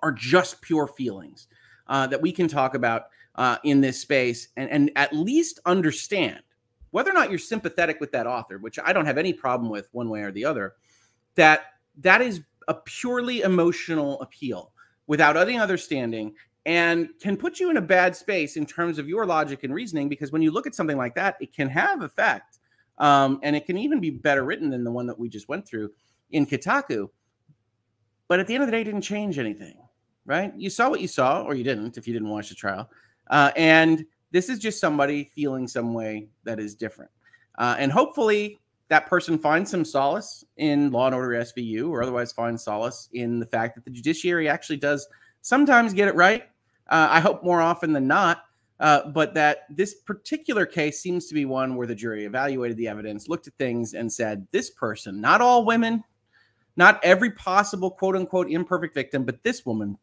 [0.00, 1.48] are just pure feelings
[1.88, 3.02] uh, that we can talk about
[3.34, 6.40] uh, in this space and, and at least understand
[6.92, 9.90] whether or not you're sympathetic with that author, which I don't have any problem with
[9.92, 10.72] one way or the other,
[11.34, 11.66] that
[11.98, 14.72] that is a purely emotional appeal
[15.06, 16.34] without any understanding
[16.66, 20.08] and can put you in a bad space in terms of your logic and reasoning
[20.08, 22.58] because when you look at something like that, it can have effect.
[22.98, 25.66] Um, and it can even be better written than the one that we just went
[25.66, 25.90] through
[26.30, 27.08] in Kotaku.
[28.28, 29.76] But at the end of the day, it didn't change anything,
[30.24, 30.52] right?
[30.56, 32.88] You saw what you saw, or you didn't if you didn't watch the trial.
[33.28, 37.10] Uh, and this is just somebody feeling some way that is different.
[37.58, 38.58] Uh, and hopefully
[38.88, 43.38] that person finds some solace in Law and Order SVU or otherwise finds solace in
[43.38, 45.06] the fact that the judiciary actually does
[45.40, 46.44] sometimes get it right.
[46.88, 48.44] Uh, I hope more often than not.
[48.80, 52.88] Uh, but that this particular case seems to be one where the jury evaluated the
[52.88, 56.02] evidence, looked at things, and said, this person, not all women,
[56.76, 59.96] not every possible quote unquote imperfect victim, but this woman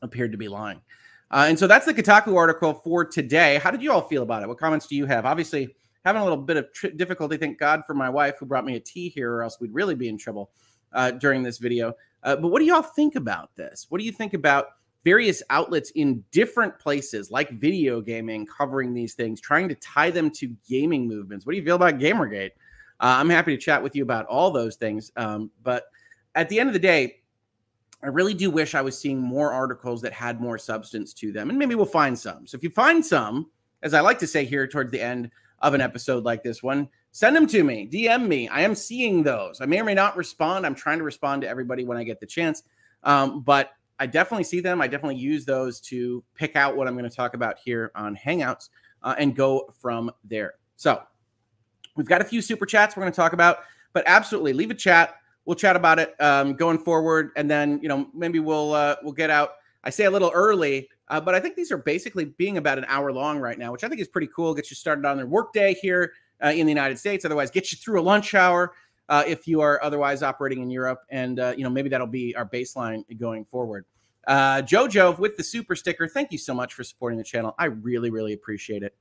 [0.00, 0.80] appeared to be lying.
[1.30, 3.60] Uh, and so that's the Kotaku article for today.
[3.62, 4.48] How did you all feel about it?
[4.48, 5.26] What comments do you have?
[5.26, 7.36] Obviously, having a little bit of difficulty.
[7.36, 9.94] Thank God for my wife who brought me a tea here, or else we'd really
[9.94, 10.50] be in trouble
[10.94, 11.92] uh, during this video.
[12.22, 13.86] Uh, but what do y'all think about this?
[13.90, 14.68] What do you think about
[15.04, 20.30] various outlets in different places, like video gaming, covering these things, trying to tie them
[20.30, 21.46] to gaming movements?
[21.46, 22.50] What do you feel about Gamergate?
[23.00, 25.10] Uh, I'm happy to chat with you about all those things.
[25.16, 25.84] Um, but
[26.34, 27.16] at the end of the day,
[28.02, 31.50] I really do wish I was seeing more articles that had more substance to them,
[31.50, 32.46] and maybe we'll find some.
[32.46, 33.50] So if you find some,
[33.82, 35.30] as I like to say here towards the end
[35.60, 38.48] of an episode like this one, send them to me, DM me.
[38.48, 39.60] I am seeing those.
[39.60, 40.64] I may or may not respond.
[40.64, 42.62] I'm trying to respond to everybody when I get the chance,
[43.02, 44.80] um, but I definitely see them.
[44.80, 48.16] I definitely use those to pick out what I'm going to talk about here on
[48.16, 48.70] Hangouts
[49.04, 50.54] uh, and go from there.
[50.76, 51.00] So
[51.96, 53.58] we've got a few super chats we're going to talk about,
[53.92, 57.88] but absolutely leave a chat we'll chat about it um, going forward, and then you
[57.88, 59.54] know maybe we'll uh, we'll get out.
[59.82, 62.84] I say a little early, uh, but I think these are basically being about an
[62.86, 64.54] hour long right now, which I think is pretty cool.
[64.54, 66.12] Get you started on their workday here
[66.44, 67.24] uh, in the United States.
[67.24, 68.74] Otherwise, get you through a lunch hour
[69.08, 72.34] uh, if you are otherwise operating in Europe, and uh, you know maybe that'll be
[72.36, 73.84] our baseline going forward.
[74.26, 76.06] Uh, Jojo with the super sticker.
[76.06, 77.54] Thank you so much for supporting the channel.
[77.58, 78.94] I really, really appreciate it.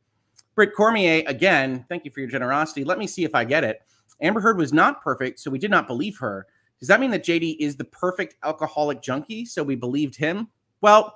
[0.55, 2.83] Britt Cormier, again, thank you for your generosity.
[2.83, 3.81] Let me see if I get it.
[4.21, 6.47] Amber Heard was not perfect, so we did not believe her.
[6.79, 10.47] Does that mean that JD is the perfect alcoholic junkie, so we believed him?
[10.81, 11.13] Well,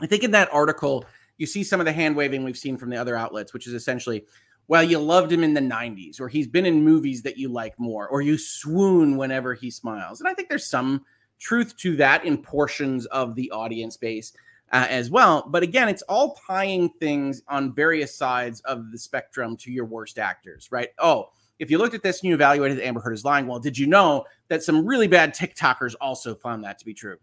[0.00, 1.04] I think in that article,
[1.38, 3.72] you see some of the hand waving we've seen from the other outlets, which is
[3.72, 4.24] essentially,
[4.68, 7.78] well, you loved him in the 90s, or he's been in movies that you like
[7.78, 10.20] more, or you swoon whenever he smiles.
[10.20, 11.04] And I think there's some
[11.40, 14.32] truth to that in portions of the audience base
[14.72, 15.44] uh, as well.
[15.48, 20.18] But again, it's all tying things on various sides of the spectrum to your worst
[20.18, 20.90] actors, right?
[20.98, 23.76] Oh, if you looked at this and you evaluated Amber Heard as lying, well, did
[23.76, 27.16] you know that some really bad TikTokers also found that to be true?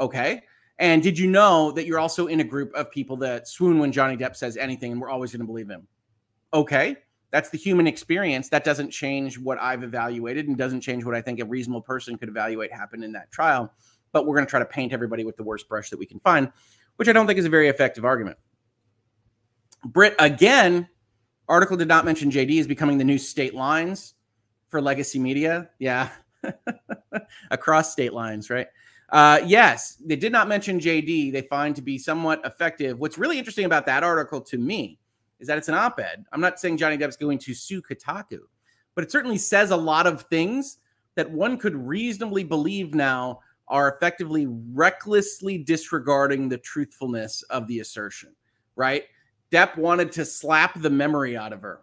[0.00, 0.42] Okay.
[0.78, 3.92] And did you know that you're also in a group of people that swoon when
[3.92, 5.86] Johnny Depp says anything and we're always going to believe him?
[6.54, 6.96] Okay.
[7.32, 8.50] That's the human experience.
[8.50, 12.16] That doesn't change what I've evaluated and doesn't change what I think a reasonable person
[12.18, 13.72] could evaluate happened in that trial.
[14.12, 16.20] But we're going to try to paint everybody with the worst brush that we can
[16.20, 16.52] find,
[16.96, 18.36] which I don't think is a very effective argument.
[19.86, 20.88] Britt, again,
[21.48, 24.14] Article did not mention JD is becoming the new state lines
[24.68, 25.70] for legacy media.
[25.78, 26.10] Yeah.
[27.50, 28.66] Across state lines, right?
[29.08, 31.32] Uh, yes, they did not mention JD.
[31.32, 32.98] They find to be somewhat effective.
[32.98, 34.98] What's really interesting about that article to me
[35.42, 36.24] is that it's an op ed.
[36.32, 38.38] I'm not saying Johnny Depp's going to sue Kotaku,
[38.94, 40.78] but it certainly says a lot of things
[41.16, 48.34] that one could reasonably believe now are effectively recklessly disregarding the truthfulness of the assertion,
[48.76, 49.04] right?
[49.50, 51.80] Depp wanted to slap the memory out of her.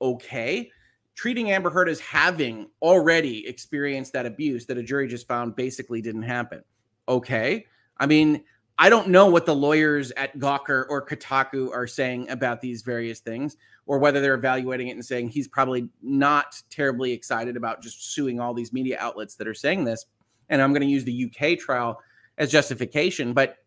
[0.00, 0.70] Okay.
[1.14, 6.02] Treating Amber Heard as having already experienced that abuse that a jury just found basically
[6.02, 6.62] didn't happen.
[7.08, 7.66] Okay.
[7.98, 8.44] I mean,
[8.82, 13.20] I don't know what the lawyers at Gawker or Kotaku are saying about these various
[13.20, 13.56] things,
[13.86, 18.40] or whether they're evaluating it and saying he's probably not terribly excited about just suing
[18.40, 20.06] all these media outlets that are saying this.
[20.48, 22.00] And I'm going to use the UK trial
[22.38, 23.58] as justification, but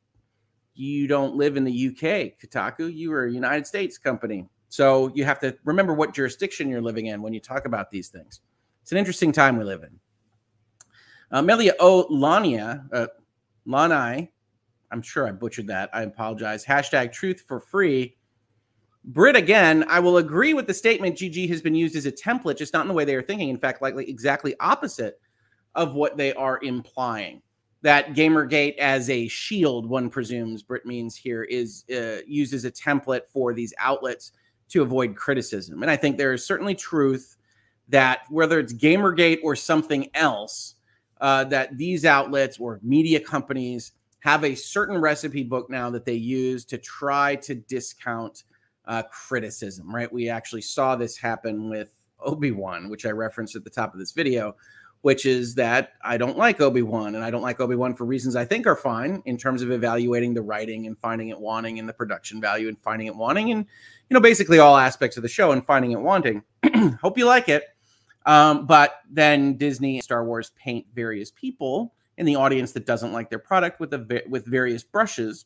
[0.74, 2.94] you don't live in the UK, Kotaku.
[2.94, 4.50] You are a United States company.
[4.68, 8.10] So you have to remember what jurisdiction you're living in when you talk about these
[8.10, 8.42] things.
[8.82, 9.98] It's an interesting time we live in.
[11.32, 12.06] Uh, Melia O.
[12.12, 13.08] Lania, uh,
[13.66, 14.30] Lanai,
[14.92, 15.90] I'm sure I butchered that.
[15.94, 16.66] I apologize.
[16.66, 18.16] Hashtag truth for free.
[19.04, 22.58] Brit again, I will agree with the statement GG has been used as a template,
[22.58, 23.50] just not in the way they are thinking.
[23.50, 25.20] In fact, likely exactly opposite
[25.76, 27.42] of what they are implying
[27.86, 32.72] that Gamergate as a shield, one presumes Brit means here, is uh, used as a
[32.72, 34.32] template for these outlets
[34.70, 35.84] to avoid criticism.
[35.84, 37.38] And I think there is certainly truth
[37.90, 40.78] that whether it's Gamergate or something else,
[41.22, 43.92] uh, that these outlets or media companies
[44.26, 48.46] have a certain recipe book now that they use to try to discount
[48.86, 50.12] uh, criticism, right?
[50.12, 54.00] We actually saw this happen with Obi Wan, which I referenced at the top of
[54.00, 54.56] this video,
[55.02, 58.06] which is that I don't like Obi Wan, and I don't like Obi Wan for
[58.06, 61.78] reasons I think are fine in terms of evaluating the writing and finding it wanting,
[61.78, 63.64] and the production value and finding it wanting, and
[64.10, 66.42] you know basically all aspects of the show and finding it wanting.
[67.00, 67.66] Hope you like it,
[68.26, 73.14] um, but then Disney and Star Wars paint various people in the audience that doesn't
[73.14, 73.94] like their product with
[74.30, 75.46] with various brushes,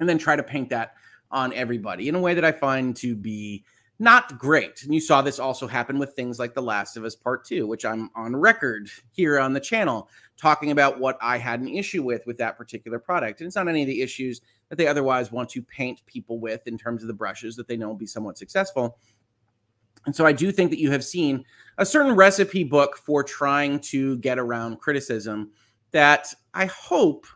[0.00, 0.94] and then try to paint that
[1.30, 3.64] on everybody in a way that I find to be
[3.98, 4.82] not great.
[4.82, 7.68] And you saw this also happen with things like The Last of Us Part 2,
[7.68, 12.02] which I'm on record here on the channel talking about what I had an issue
[12.02, 13.40] with with that particular product.
[13.40, 16.66] And it's not any of the issues that they otherwise want to paint people with
[16.66, 18.98] in terms of the brushes that they know will be somewhat successful.
[20.04, 21.44] And so I do think that you have seen
[21.78, 25.52] a certain recipe book for trying to get around criticism
[25.92, 27.26] that I hope,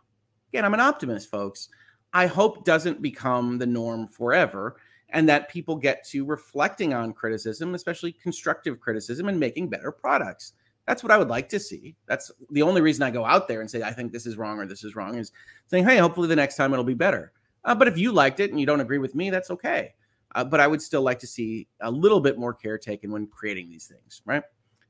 [0.53, 1.69] again, I'm an optimist, folks.
[2.13, 4.77] I hope doesn't become the norm forever
[5.11, 10.55] and that people get to reflecting on criticism, especially constructive criticism, and making better products.
[10.87, 11.97] That's what I would like to see.
[12.07, 14.59] That's the only reason I go out there and say, I think this is wrong
[14.59, 15.33] or this is wrong, is
[15.69, 17.33] saying, hey, hopefully the next time it'll be better.
[17.65, 19.95] Uh, but if you liked it and you don't agree with me, that's okay.
[20.35, 23.27] Uh, but I would still like to see a little bit more care taken when
[23.27, 24.43] creating these things, right?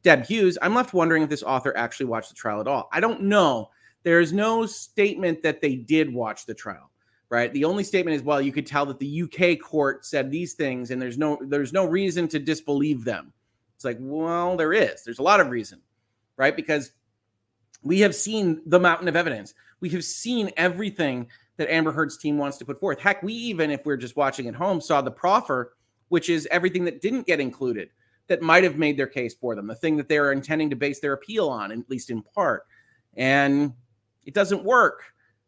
[0.07, 2.88] Deb Hughes, I'm left wondering if this author actually watched the trial at all.
[2.92, 3.70] I don't know.
[4.04, 6.92] There is no statement that they did watch the trial
[7.28, 7.52] right?
[7.52, 10.92] The only statement is, well, you could tell that the UK court said these things,
[10.92, 13.32] and there's no there's no reason to disbelieve them.
[13.74, 15.02] It's like, well, there is.
[15.02, 15.80] There's a lot of reason,
[16.36, 16.54] right?
[16.54, 16.92] Because
[17.82, 19.54] we have seen the mountain of evidence.
[19.80, 21.26] We have seen everything
[21.57, 23.00] that Amber Heard's team wants to put forth.
[23.00, 25.74] Heck, we even, if we're just watching at home, saw the proffer,
[26.11, 27.90] which is everything that didn't get included
[28.28, 30.76] that might have made their case for them, the thing that they are intending to
[30.76, 32.66] base their appeal on, at least in part.
[33.14, 33.72] And
[34.24, 35.02] it doesn't work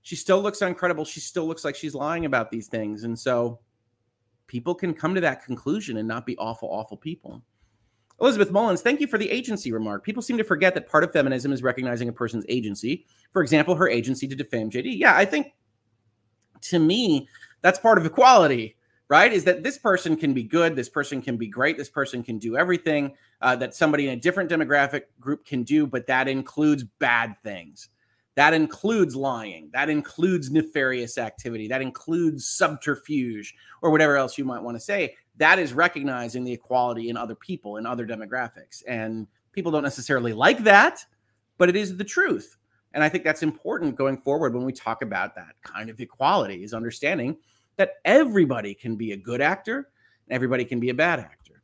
[0.09, 1.07] she still looks uncredible.
[1.07, 3.05] She still looks like she's lying about these things.
[3.05, 3.59] And so
[4.47, 7.43] people can come to that conclusion and not be awful, awful people.
[8.19, 10.03] Elizabeth Mullins, thank you for the agency remark.
[10.03, 13.05] People seem to forget that part of feminism is recognizing a person's agency.
[13.35, 14.99] For example, her agency to defame JD.
[14.99, 15.53] Yeah, I think
[16.63, 17.29] to me,
[17.61, 18.78] that's part of equality,
[19.09, 19.33] right?
[19.33, 22.39] Is that this person can be good, this person can be great, this person can
[22.39, 26.85] do everything uh, that somebody in a different demographic group can do, but that includes
[26.85, 27.89] bad things.
[28.35, 29.69] That includes lying.
[29.73, 31.67] That includes nefarious activity.
[31.67, 33.53] That includes subterfuge
[33.83, 35.17] or whatever else you might want to say.
[35.39, 38.85] That is recognizing the equality in other people, in other demographics.
[38.87, 41.05] And people don't necessarily like that,
[41.57, 42.57] but it is the truth.
[42.93, 46.63] And I think that's important going forward when we talk about that kind of equality
[46.63, 47.37] is understanding
[47.79, 49.89] that everybody can be a good actor
[50.29, 51.63] and everybody can be a bad actor.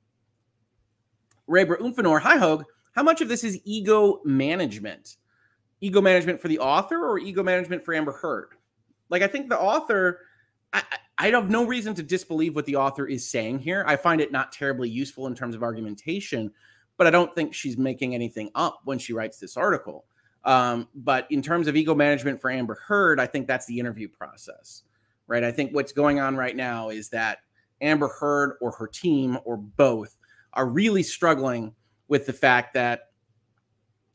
[1.48, 2.64] Rebra Umfanor, hi Hoeg.
[2.92, 5.16] How much of this is ego management?
[5.84, 8.54] ego management for the author or ego management for Amber Heard?
[9.10, 10.20] Like, I think the author,
[10.72, 10.82] I,
[11.18, 13.84] I have no reason to disbelieve what the author is saying here.
[13.86, 16.50] I find it not terribly useful in terms of argumentation,
[16.96, 20.06] but I don't think she's making anything up when she writes this article.
[20.44, 24.08] Um, but in terms of ego management for Amber Heard, I think that's the interview
[24.08, 24.84] process,
[25.26, 25.44] right?
[25.44, 27.38] I think what's going on right now is that
[27.80, 30.16] Amber Heard or her team or both
[30.52, 31.74] are really struggling
[32.08, 33.10] with the fact that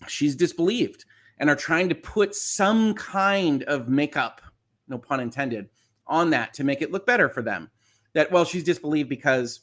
[0.07, 1.05] she's disbelieved
[1.37, 4.41] and are trying to put some kind of makeup,
[4.87, 5.69] no pun intended,
[6.07, 7.69] on that to make it look better for them.
[8.13, 9.61] That, well, she's disbelieved because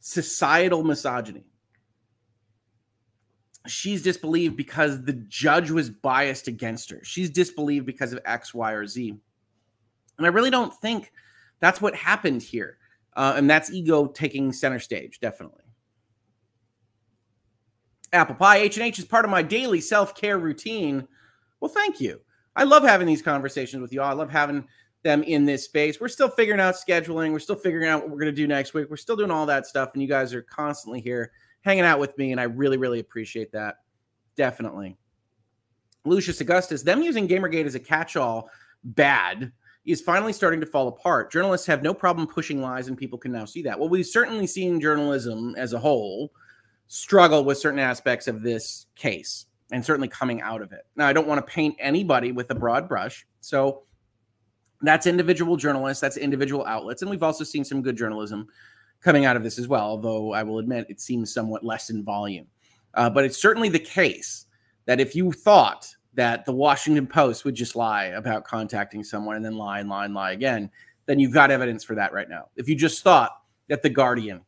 [0.00, 1.44] societal misogyny.
[3.66, 7.00] She's disbelieved because the judge was biased against her.
[7.02, 9.16] She's disbelieved because of X, Y, or Z.
[10.18, 11.12] And I really don't think
[11.60, 12.78] that's what happened here.
[13.14, 15.62] Uh, and that's ego taking center stage, definitely.
[18.12, 21.06] Apple pie H&H is part of my daily self-care routine.
[21.60, 22.20] Well, thank you.
[22.54, 24.08] I love having these conversations with you all.
[24.08, 24.66] I love having
[25.02, 26.00] them in this space.
[26.00, 27.32] We're still figuring out scheduling.
[27.32, 28.88] We're still figuring out what we're going to do next week.
[28.90, 29.90] We're still doing all that stuff.
[29.92, 32.32] And you guys are constantly here hanging out with me.
[32.32, 33.76] And I really, really appreciate that.
[34.36, 34.96] Definitely.
[36.04, 38.48] Lucius Augustus, them using Gamergate as a catch all
[38.84, 39.52] bad
[39.86, 41.30] is finally starting to fall apart.
[41.30, 43.78] Journalists have no problem pushing lies, and people can now see that.
[43.78, 46.32] Well, we've certainly seen journalism as a whole
[46.88, 50.86] struggle with certain aspects of this case and certainly coming out of it.
[50.96, 53.26] Now, I don't want to paint anybody with a broad brush.
[53.40, 53.82] So
[54.82, 57.02] that's individual journalists, that's individual outlets.
[57.02, 58.46] And we've also seen some good journalism
[59.00, 62.04] coming out of this as well, although I will admit it seems somewhat less in
[62.04, 62.46] volume.
[62.94, 64.46] Uh, but it's certainly the case
[64.86, 69.44] that if you thought that the Washington Post would just lie about contacting someone and
[69.44, 70.70] then lie and lie and lie again,
[71.06, 72.48] then you've got evidence for that right now.
[72.56, 73.30] If you just thought
[73.68, 74.40] that the Guardian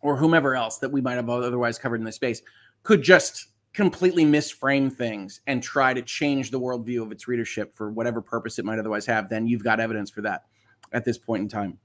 [0.00, 2.42] or whomever else that we might have otherwise covered in this space
[2.82, 7.90] could just completely misframe things and try to change the worldview of its readership for
[7.90, 10.44] whatever purpose it might otherwise have, then you've got evidence for that
[10.92, 11.78] at this point in time.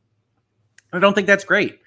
[0.93, 1.79] I don't think that's great.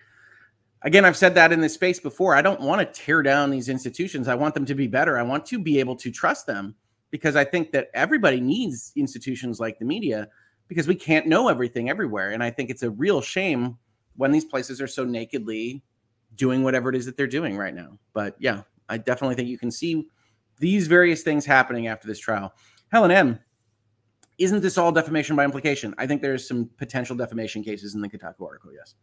[0.82, 2.34] Again, I've said that in this space before.
[2.34, 4.28] I don't want to tear down these institutions.
[4.28, 5.18] I want them to be better.
[5.18, 6.74] I want to be able to trust them
[7.10, 10.28] because I think that everybody needs institutions like the media
[10.68, 12.30] because we can't know everything everywhere.
[12.30, 13.78] And I think it's a real shame
[14.16, 15.82] when these places are so nakedly
[16.34, 17.98] doing whatever it is that they're doing right now.
[18.12, 20.08] But yeah, I definitely think you can see
[20.58, 22.52] these various things happening after this trial.
[22.90, 23.38] Helen M.
[24.38, 25.94] Isn't this all defamation by implication?
[25.96, 28.94] I think there's some potential defamation cases in the Kotaku article, yes.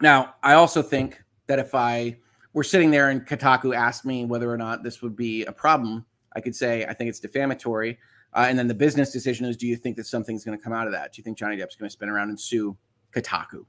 [0.00, 2.18] Now, I also think that if I
[2.52, 6.04] were sitting there and Kotaku asked me whether or not this would be a problem,
[6.34, 7.98] I could say, I think it's defamatory.
[8.34, 10.72] Uh, and then the business decision is do you think that something's going to come
[10.72, 11.12] out of that?
[11.12, 12.76] Do you think Johnny Depp's going to spin around and sue
[13.12, 13.64] Kotaku?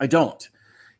[0.00, 0.48] I don't.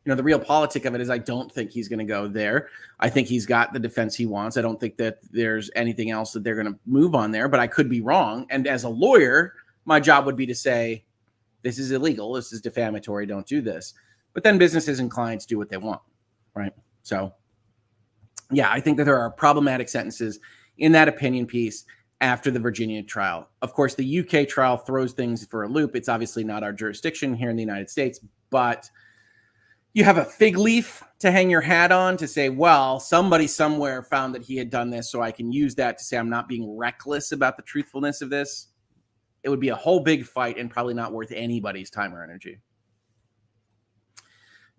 [0.05, 2.69] You know, the realpolitik of it is I don't think he's going to go there.
[2.99, 4.57] I think he's got the defense he wants.
[4.57, 7.61] I don't think that there's anything else that they're going to move on there, but
[7.61, 8.45] I could be wrong.
[8.49, 9.53] And as a lawyer,
[9.85, 11.05] my job would be to say,
[11.61, 12.33] this is illegal.
[12.33, 13.25] This is defamatory.
[13.25, 13.93] Don't do this.
[14.33, 16.01] But then businesses and clients do what they want.
[16.55, 16.73] Right.
[17.01, 17.33] So,
[18.51, 20.39] yeah, I think that there are problematic sentences
[20.77, 21.85] in that opinion piece
[22.21, 23.49] after the Virginia trial.
[23.61, 25.95] Of course, the UK trial throws things for a loop.
[25.95, 28.89] It's obviously not our jurisdiction here in the United States, but
[29.93, 34.01] you have a fig leaf to hang your hat on to say, well, somebody somewhere
[34.01, 36.47] found that he had done this, so I can use that to say I'm not
[36.47, 38.67] being reckless about the truthfulness of this.
[39.43, 42.59] It would be a whole big fight and probably not worth anybody's time or energy.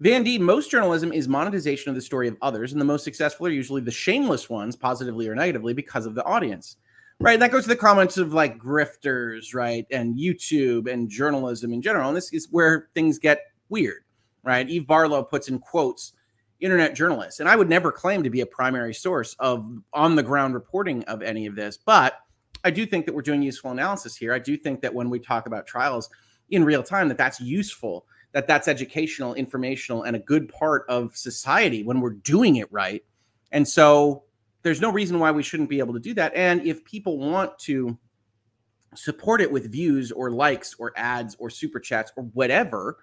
[0.01, 3.47] Van D, most journalism is monetization of the story of others, and the most successful
[3.47, 6.77] are usually the shameless ones, positively or negatively, because of the audience.
[7.21, 7.39] Right.
[7.39, 9.87] That goes to the comments of like grifters, right?
[9.93, 12.09] And YouTube and journalism in general.
[12.09, 14.03] And this is where things get weird,
[14.43, 14.69] right?
[14.69, 16.13] Eve Barlow puts in quotes
[16.59, 17.39] internet journalists.
[17.39, 21.05] And I would never claim to be a primary source of on the ground reporting
[21.05, 22.15] of any of this, but
[22.65, 24.33] I do think that we're doing useful analysis here.
[24.33, 26.09] I do think that when we talk about trials
[26.51, 31.17] in real time that that's useful, that that's educational, informational and a good part of
[31.17, 33.03] society when we're doing it right.
[33.53, 34.25] And so
[34.63, 36.35] there's no reason why we shouldn't be able to do that.
[36.35, 37.97] And if people want to
[38.97, 42.99] support it with views or likes or ads or super chats or whatever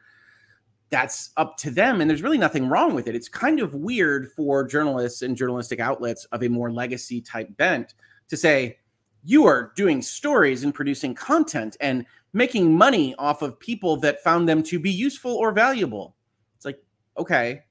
[0.89, 4.31] that's up to them and there's really nothing wrong with it it's kind of weird
[4.31, 7.93] for journalists and journalistic outlets of a more legacy type bent
[8.29, 8.77] to say
[9.23, 14.47] you are doing stories and producing content and making money off of people that found
[14.47, 16.15] them to be useful or valuable
[16.55, 16.81] it's like
[17.17, 17.61] okay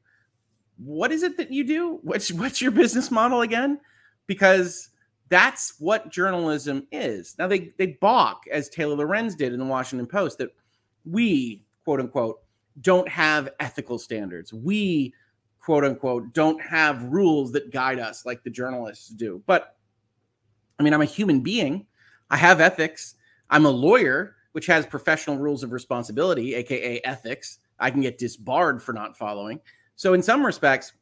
[0.77, 3.79] what is it that you do what's what's your business model again
[4.27, 4.91] because
[5.31, 7.37] that's what journalism is.
[7.39, 10.51] Now they they balk, as Taylor Lorenz did in the Washington Post, that
[11.05, 12.41] we quote unquote
[12.81, 14.53] don't have ethical standards.
[14.53, 15.15] We
[15.61, 19.43] quote unquote don't have rules that guide us like the journalists do.
[19.47, 19.77] But
[20.79, 21.87] I mean, I'm a human being.
[22.29, 23.15] I have ethics.
[23.51, 27.59] I'm a lawyer, which has professional rules of responsibility, aka ethics.
[27.79, 29.61] I can get disbarred for not following.
[29.97, 30.93] So in some respects,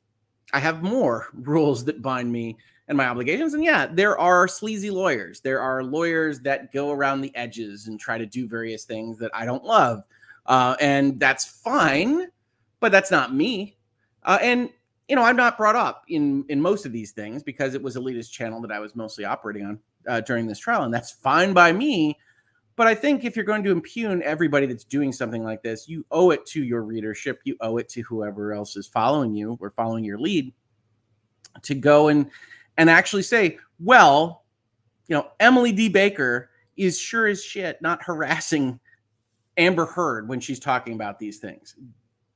[0.53, 2.57] I have more rules that bind me
[2.88, 3.55] and my obligations.
[3.55, 5.40] And yeah, there are sleazy lawyers.
[5.40, 9.30] There are lawyers that go around the edges and try to do various things that
[9.34, 10.05] I don't love.
[10.46, 12.28] uh, and that's fine,
[12.80, 13.76] but that's not me.
[14.24, 14.70] Uh, and
[15.09, 17.96] you know, I'm not brought up in in most of these things because it was
[17.96, 21.53] elitist channel that I was mostly operating on uh, during this trial, and that's fine
[21.53, 22.18] by me.
[22.78, 26.06] But I think if you're going to impugn everybody that's doing something like this, you
[26.12, 29.70] owe it to your readership, you owe it to whoever else is following you or
[29.70, 30.54] following your lead
[31.62, 32.30] to go and
[32.76, 34.44] and actually say, well,
[35.08, 35.88] you know, Emily D.
[35.88, 38.78] Baker is sure as shit not harassing
[39.56, 41.74] Amber Heard when she's talking about these things.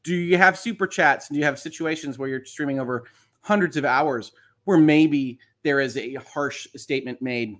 [0.03, 1.29] Do you have super chats?
[1.29, 3.05] Do you have situations where you're streaming over
[3.43, 4.33] hundreds of hours
[4.65, 7.59] where maybe there is a harsh statement made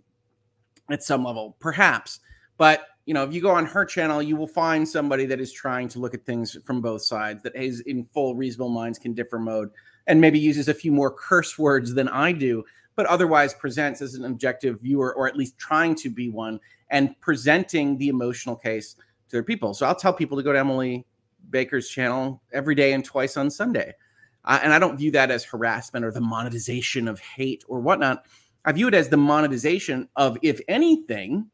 [0.91, 1.57] at some level?
[1.61, 2.19] Perhaps
[2.63, 5.53] but you know if you go on her channel you will find somebody that is
[5.53, 9.13] trying to look at things from both sides that is in full reasonable minds can
[9.13, 9.69] differ mode
[10.07, 12.63] and maybe uses a few more curse words than i do
[12.95, 16.61] but otherwise presents as an objective viewer or at least trying to be one
[16.91, 20.59] and presenting the emotional case to their people so i'll tell people to go to
[20.61, 21.05] emily
[21.51, 23.93] Baker's channel every day and twice on Sunday.
[24.45, 28.25] Uh, and I don't view that as harassment or the monetization of hate or whatnot.
[28.65, 31.51] I view it as the monetization of, if anything,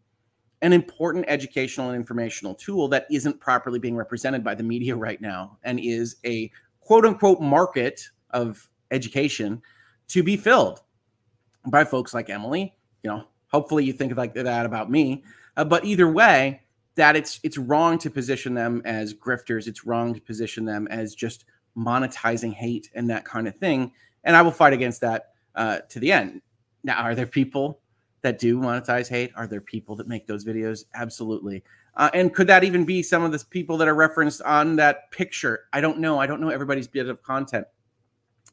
[0.62, 5.20] an important educational and informational tool that isn't properly being represented by the media right
[5.20, 6.50] now and is a
[6.80, 9.62] quote unquote market of education
[10.08, 10.82] to be filled
[11.66, 12.74] by folks like Emily.
[13.02, 15.24] You know, hopefully you think like that about me.
[15.56, 16.62] Uh, but either way,
[16.96, 19.68] that it's it's wrong to position them as grifters.
[19.68, 21.44] It's wrong to position them as just
[21.76, 23.92] monetizing hate and that kind of thing.
[24.24, 26.42] And I will fight against that uh, to the end.
[26.82, 27.80] Now, are there people
[28.22, 29.30] that do monetize hate?
[29.36, 30.84] Are there people that make those videos?
[30.94, 31.62] Absolutely.
[31.96, 35.10] Uh, and could that even be some of the people that are referenced on that
[35.10, 35.64] picture?
[35.72, 36.18] I don't know.
[36.18, 37.66] I don't know everybody's bit of content.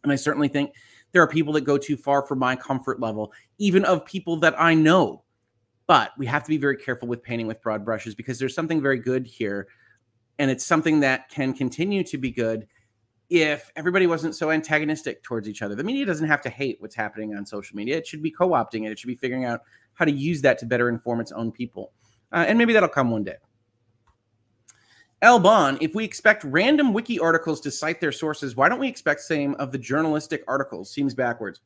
[0.04, 0.74] And I certainly think
[1.12, 4.60] there are people that go too far for my comfort level, even of people that
[4.60, 5.26] I know
[5.88, 8.82] but we have to be very careful with painting with broad brushes because there's something
[8.82, 9.68] very good here.
[10.40, 12.68] And it's something that can continue to be good
[13.30, 15.76] if everybody wasn't so antagonistic towards each other.
[15.76, 17.98] The media doesn't have to hate what's happening on social media.
[17.98, 19.62] It should be co opting it, it should be figuring out
[19.94, 21.92] how to use that to better inform its own people.
[22.32, 23.36] Uh, and maybe that'll come one day.
[25.22, 29.22] Elbon, if we expect random wiki articles to cite their sources, why don't we expect
[29.22, 30.92] the same of the journalistic articles?
[30.92, 31.62] Seems backwards.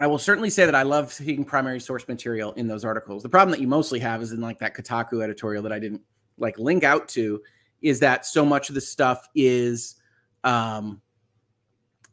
[0.00, 3.22] I will certainly say that I love seeing primary source material in those articles.
[3.22, 6.02] The problem that you mostly have is in like that Kotaku editorial that I didn't
[6.38, 7.40] like link out to
[7.82, 9.96] is that so much of the stuff is
[10.44, 11.00] um,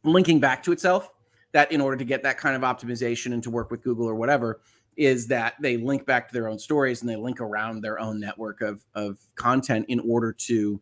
[0.03, 1.09] linking back to itself
[1.51, 4.16] that in order to get that kind of optimization and to work with Google or
[4.16, 4.61] whatever
[4.95, 8.20] is that they link back to their own stories and they link around their own
[8.20, 10.80] network of, of content in order to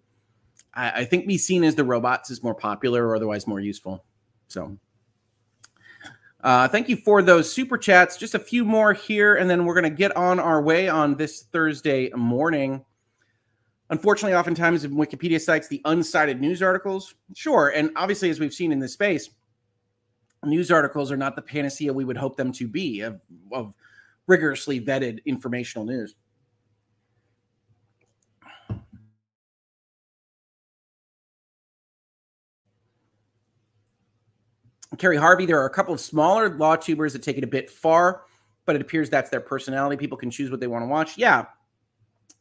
[0.73, 4.03] I, I think be seen as the robots is more popular or otherwise more useful.
[4.47, 4.77] So
[6.43, 8.17] uh, thank you for those super chats.
[8.17, 11.15] Just a few more here, and then we're going to get on our way on
[11.15, 12.83] this Thursday morning.
[13.91, 17.13] Unfortunately, oftentimes in Wikipedia cites the uncited news articles.
[17.35, 17.73] Sure.
[17.75, 19.29] And obviously, as we've seen in this space,
[20.45, 23.19] news articles are not the panacea we would hope them to be of,
[23.51, 23.75] of
[24.27, 26.15] rigorously vetted informational news.
[34.97, 37.69] Kerry Harvey, there are a couple of smaller law tubers that take it a bit
[37.69, 38.23] far,
[38.65, 39.97] but it appears that's their personality.
[39.97, 41.17] People can choose what they want to watch.
[41.17, 41.45] Yeah.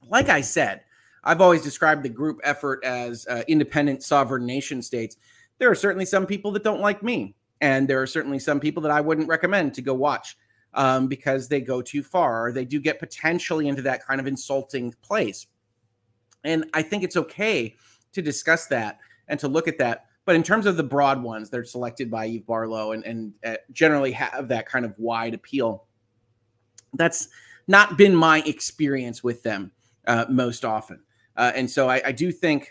[0.09, 0.83] Like I said,
[1.25, 5.17] I've always described the group effort as uh, independent sovereign nation states.
[5.59, 8.83] There are certainly some people that don't like me, and there are certainly some people
[8.83, 10.37] that I wouldn't recommend to go watch
[10.75, 14.27] um, because they go too far or they do get potentially into that kind of
[14.27, 15.47] insulting place.
[16.45, 17.77] And I think it's okay
[18.13, 18.99] to discuss that
[19.29, 20.07] and to look at that.
[20.25, 23.57] But in terms of the broad ones, they're selected by Eve Barlow and, and uh,
[23.73, 25.87] generally have that kind of wide appeal.
[26.95, 27.29] That's
[27.67, 29.73] not been my experience with them
[30.07, 31.01] uh, most often.
[31.37, 32.71] Uh, and so I, I do think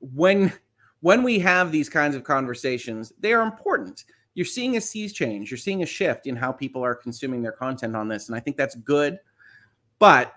[0.00, 0.52] when
[1.00, 4.04] when we have these kinds of conversations, they are important.
[4.34, 5.50] You're seeing a seas change.
[5.50, 8.40] You're seeing a shift in how people are consuming their content on this, and I
[8.40, 9.18] think that's good.
[9.98, 10.32] But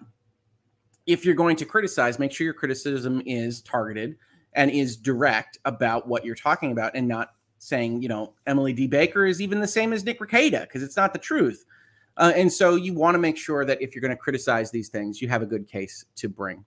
[1.05, 4.17] if you're going to criticize, make sure your criticism is targeted
[4.53, 8.87] and is direct about what you're talking about and not saying, you know, Emily D.
[8.87, 11.65] Baker is even the same as Nick Rekieta because it's not the truth.
[12.17, 14.89] Uh, and so you want to make sure that if you're going to criticize these
[14.89, 16.63] things, you have a good case to bring.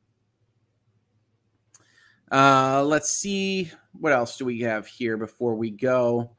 [2.30, 3.70] Uh, let's see.
[3.98, 6.30] What else do we have here before we go?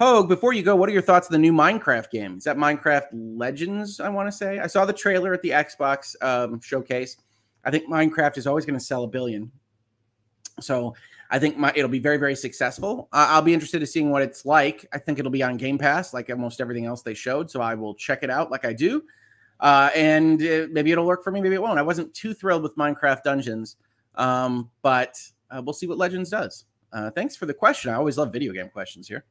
[0.00, 2.36] Hoeg, before you go, what are your thoughts on the new Minecraft game?
[2.38, 4.58] Is that Minecraft Legends, I want to say?
[4.58, 7.16] I saw the trailer at the Xbox um, showcase.
[7.64, 9.52] I think Minecraft is always going to sell a billion.
[10.60, 10.94] So
[11.30, 13.08] I think my, it'll be very, very successful.
[13.12, 14.86] Uh, I'll be interested in seeing what it's like.
[14.92, 17.50] I think it'll be on Game Pass, like almost everything else they showed.
[17.50, 19.02] So I will check it out, like I do.
[19.60, 21.78] Uh, and uh, maybe it'll work for me, maybe it won't.
[21.78, 23.76] I wasn't too thrilled with Minecraft Dungeons,
[24.14, 25.16] Um, but
[25.50, 26.64] uh, we'll see what Legends does.
[26.92, 27.90] Uh, thanks for the question.
[27.90, 29.24] I always love video game questions here.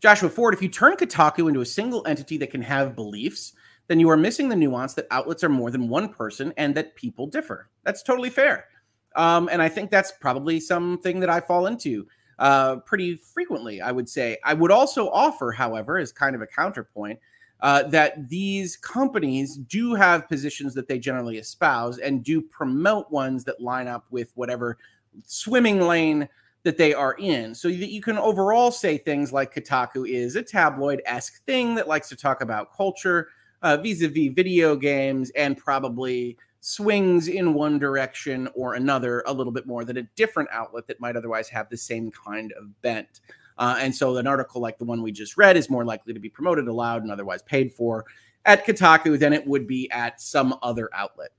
[0.00, 3.54] Joshua Ford, if you turn Kotaku into a single entity that can have beliefs,
[3.88, 6.94] then you are missing the nuance that outlets are more than one person and that
[6.96, 7.68] people differ.
[7.84, 8.66] That's totally fair.
[9.14, 12.06] Um, and I think that's probably something that I fall into
[12.38, 14.36] uh, pretty frequently, I would say.
[14.44, 17.18] I would also offer, however, as kind of a counterpoint,
[17.60, 23.44] uh, that these companies do have positions that they generally espouse and do promote ones
[23.44, 24.76] that line up with whatever
[25.24, 26.28] swimming lane
[26.64, 27.54] that they are in.
[27.54, 31.88] So that you can overall say things like Kotaku is a tabloid esque thing that
[31.88, 33.28] likes to talk about culture
[33.62, 39.52] vis a vis video games and probably swings in one direction or another a little
[39.52, 43.20] bit more than a different outlet that might otherwise have the same kind of bent.
[43.58, 46.20] Uh, and so an article like the one we just read is more likely to
[46.20, 48.04] be promoted, allowed, and otherwise paid for
[48.44, 51.30] at Kotaku than it would be at some other outlet.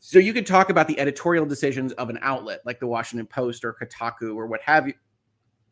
[0.00, 3.64] So you could talk about the editorial decisions of an outlet like the Washington Post
[3.64, 4.94] or Kotaku or what have you,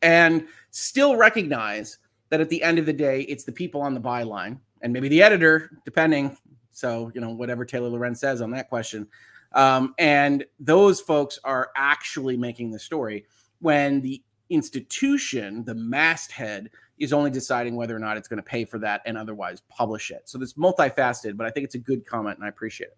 [0.01, 1.99] and still recognize
[2.29, 5.07] that at the end of the day, it's the people on the byline and maybe
[5.07, 6.37] the editor, depending.
[6.71, 9.07] So, you know, whatever Taylor Lorenz says on that question.
[9.53, 13.25] Um, and those folks are actually making the story
[13.59, 18.65] when the institution, the masthead, is only deciding whether or not it's going to pay
[18.65, 20.23] for that and otherwise publish it.
[20.25, 22.97] So it's multifaceted, but I think it's a good comment and I appreciate it.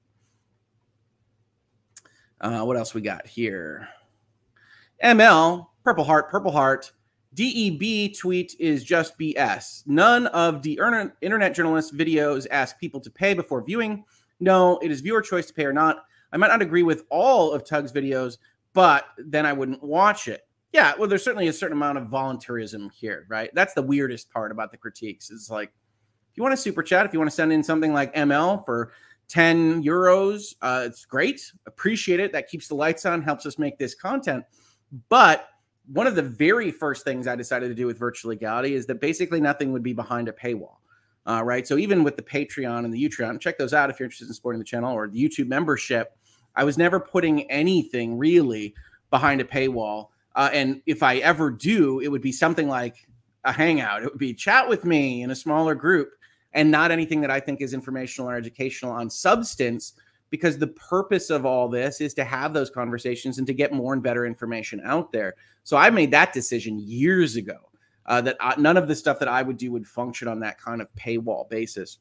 [2.41, 3.89] Uh, what else we got here?
[5.03, 6.91] ML, Purple Heart, Purple Heart.
[7.33, 9.83] DEB tweet is just BS.
[9.85, 10.79] None of the
[11.21, 14.03] internet journalist videos ask people to pay before viewing.
[14.39, 16.05] No, it is viewer choice to pay or not.
[16.31, 18.37] I might not agree with all of Tug's videos,
[18.73, 20.47] but then I wouldn't watch it.
[20.71, 23.49] Yeah, well, there's certainly a certain amount of voluntarism here, right?
[23.53, 25.31] That's the weirdest part about the critiques.
[25.31, 25.69] Is like,
[26.31, 28.63] if you want to super chat, if you want to send in something like ML
[28.65, 28.91] for
[29.29, 31.51] 10 euros, uh, it's great.
[31.65, 32.31] Appreciate it.
[32.33, 34.43] That keeps the lights on, helps us make this content.
[35.09, 35.49] But
[35.91, 39.01] one of the very first things I decided to do with virtual legality is that
[39.01, 40.77] basically nothing would be behind a paywall.
[41.25, 41.67] Uh, right.
[41.67, 44.33] So even with the Patreon and the Utreon, check those out if you're interested in
[44.33, 46.15] supporting the channel or the YouTube membership.
[46.55, 48.73] I was never putting anything really
[49.09, 50.07] behind a paywall.
[50.39, 53.05] Uh, and if I ever do, it would be something like
[53.43, 54.03] a hangout.
[54.03, 56.11] It would be chat with me in a smaller group
[56.53, 59.95] and not anything that I think is informational or educational on substance
[60.29, 63.91] because the purpose of all this is to have those conversations and to get more
[63.91, 65.35] and better information out there.
[65.65, 67.57] So I made that decision years ago
[68.05, 70.57] uh, that I, none of the stuff that I would do would function on that
[70.57, 71.97] kind of paywall basis.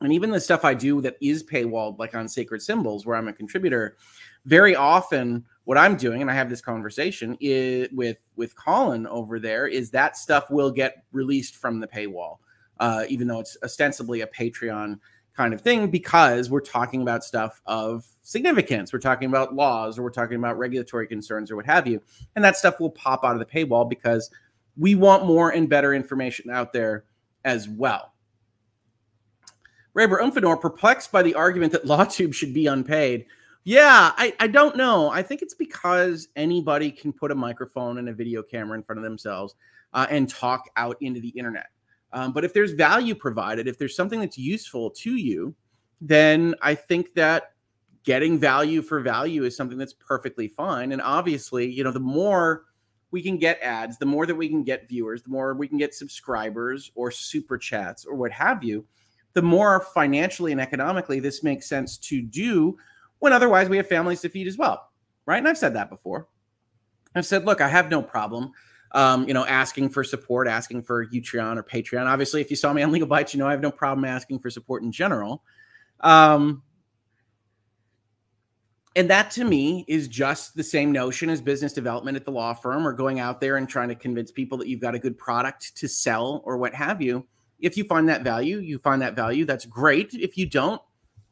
[0.00, 3.28] And even the stuff I do that is paywalled, like on Sacred Symbols, where I'm
[3.28, 3.98] a contributor,
[4.44, 9.38] very often what I'm doing, and I have this conversation is, with with Colin over
[9.38, 12.38] there, is that stuff will get released from the paywall,
[12.80, 14.98] uh, even though it's ostensibly a Patreon
[15.36, 18.92] kind of thing because we're talking about stuff of significance.
[18.92, 22.02] We're talking about laws or we're talking about regulatory concerns or what have you.
[22.36, 24.30] And that stuff will pop out of the paywall because
[24.76, 27.04] we want more and better information out there
[27.44, 28.12] as well.
[29.96, 33.26] Raber Umfenor, perplexed by the argument that LawTube should be unpaid.
[33.64, 35.08] Yeah, I, I don't know.
[35.10, 38.98] I think it's because anybody can put a microphone and a video camera in front
[38.98, 39.54] of themselves
[39.92, 41.66] uh, and talk out into the internet.
[42.12, 45.54] Um, but if there's value provided, if there's something that's useful to you,
[46.00, 47.52] then I think that
[48.02, 50.90] getting value for value is something that's perfectly fine.
[50.90, 52.64] And obviously, you know, the more
[53.12, 55.78] we can get ads, the more that we can get viewers, the more we can
[55.78, 58.84] get subscribers or super chats or what have you,
[59.34, 62.76] the more financially and economically this makes sense to do
[63.22, 64.90] when otherwise we have families to feed as well.
[65.26, 65.38] Right.
[65.38, 66.28] And I've said that before.
[67.14, 68.52] I've said, look, I have no problem
[68.94, 72.06] um, you know, asking for support, asking for Utreon or Patreon.
[72.06, 74.38] Obviously, if you saw me on Legal Bites, you know I have no problem asking
[74.38, 75.42] for support in general.
[76.00, 76.62] Um,
[78.94, 82.52] and that to me is just the same notion as business development at the law
[82.52, 85.16] firm or going out there and trying to convince people that you've got a good
[85.16, 87.26] product to sell or what have you.
[87.58, 90.12] If you find that value, you find that value, that's great.
[90.12, 90.82] If you don't,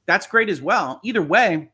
[0.06, 1.00] that's great as well.
[1.04, 1.70] Either way,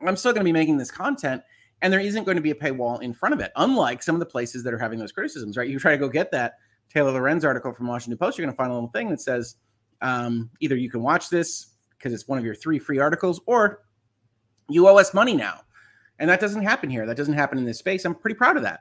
[0.00, 1.42] I'm still going to be making this content
[1.82, 3.52] and there isn't going to be a paywall in front of it.
[3.56, 5.68] Unlike some of the places that are having those criticisms, right?
[5.68, 6.54] You try to go get that
[6.88, 9.56] Taylor Lorenz article from Washington Post, you're going to find a little thing that says
[10.00, 13.82] um, either you can watch this because it's one of your three free articles, or
[14.68, 15.60] you owe us money now.
[16.18, 17.06] And that doesn't happen here.
[17.06, 18.04] That doesn't happen in this space.
[18.04, 18.80] I'm pretty proud of that.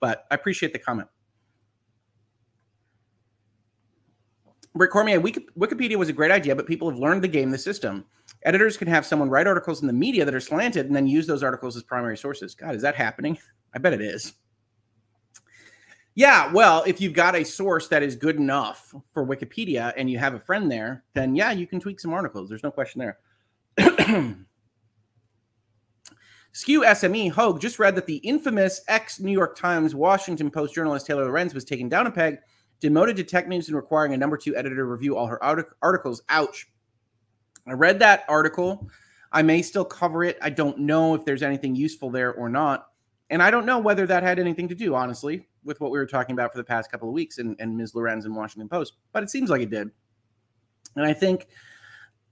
[0.00, 1.08] But I appreciate the comment.
[4.74, 8.04] Rick Cormier, Wikipedia was a great idea, but people have learned the game, the system.
[8.44, 11.26] Editors can have someone write articles in the media that are slanted and then use
[11.26, 12.54] those articles as primary sources.
[12.54, 13.38] God, is that happening?
[13.74, 14.34] I bet it is.
[16.14, 20.18] Yeah, well, if you've got a source that is good enough for Wikipedia and you
[20.18, 22.50] have a friend there, then yeah, you can tweak some articles.
[22.50, 23.18] There's no question there.
[26.52, 31.06] Skew SME Hoeg just read that the infamous ex New York Times Washington Post journalist
[31.06, 32.40] Taylor Lorenz was taken down a peg,
[32.78, 36.22] demoted to tech news, and requiring a number two editor to review all her articles.
[36.28, 36.68] Ouch.
[37.66, 38.88] I read that article.
[39.30, 40.38] I may still cover it.
[40.42, 42.88] I don't know if there's anything useful there or not.
[43.30, 46.06] And I don't know whether that had anything to do, honestly, with what we were
[46.06, 47.94] talking about for the past couple of weeks and, and Ms.
[47.94, 49.90] Lorenz in Washington Post, but it seems like it did.
[50.96, 51.46] And I think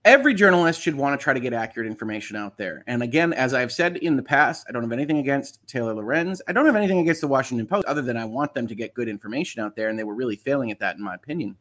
[0.05, 2.85] every journalist should want to try to get accurate information out there.
[2.87, 6.43] And again, as I've said in the past, I don't have anything against Taylor Lorenz.
[6.49, 8.95] I don't have anything against the Washington Post other than I want them to get
[8.95, 9.89] good information out there.
[9.89, 11.57] And they were really failing at that, in my opinion.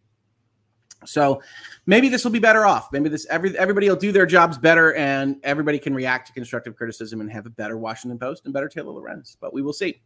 [1.05, 1.41] So
[1.85, 2.91] maybe this will be better off.
[2.91, 6.75] Maybe this every everybody will do their jobs better and everybody can react to constructive
[6.75, 9.37] criticism and have a better Washington Post and better Taylor Lorenz.
[9.39, 10.01] But we will see.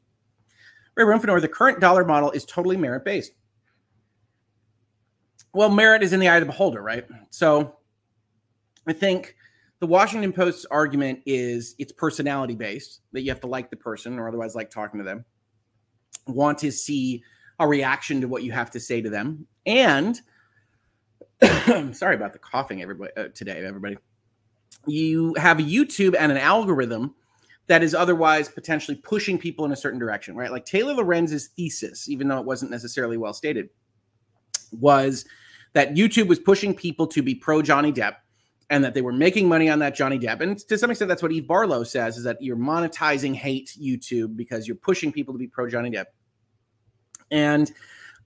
[0.96, 3.32] Ray Rumphenor, the current dollar model is totally merit based.
[5.54, 7.06] Well, merit is in the eye of the beholder, right?
[7.32, 7.76] So
[8.88, 9.36] I think
[9.80, 14.20] the Washington Post's argument is it's personality based, that you have to like the person
[14.20, 15.26] or otherwise like talking to them,
[16.28, 17.24] want to see
[17.60, 19.46] a reaction to what you have to say to them.
[19.66, 20.20] And
[21.94, 23.98] sorry about the coughing everybody uh, today, everybody.
[24.86, 27.16] You have a YouTube and an algorithm
[27.68, 30.52] that is otherwise potentially pushing people in a certain direction, right?
[30.52, 33.70] Like Taylor Lorenz's thesis, even though it wasn't necessarily well stated,
[34.72, 35.26] was
[35.74, 38.16] that YouTube was pushing people to be pro Johnny Depp
[38.70, 40.42] and that they were making money on that Johnny Depp.
[40.42, 44.36] And to some extent, that's what Eve Barlow says is that you're monetizing hate YouTube
[44.36, 46.06] because you're pushing people to be pro Johnny Depp.
[47.32, 47.72] And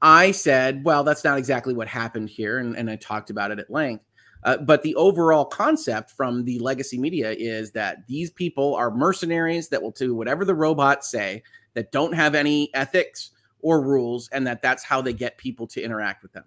[0.02, 2.60] I said, well, that's not exactly what happened here.
[2.60, 4.06] And, and I talked about it at length.
[4.44, 9.68] Uh, but the overall concept from the legacy media is that these people are mercenaries
[9.70, 11.42] that will do whatever the robots say,
[11.74, 15.82] that don't have any ethics or rules, and that that's how they get people to
[15.82, 16.46] interact with them.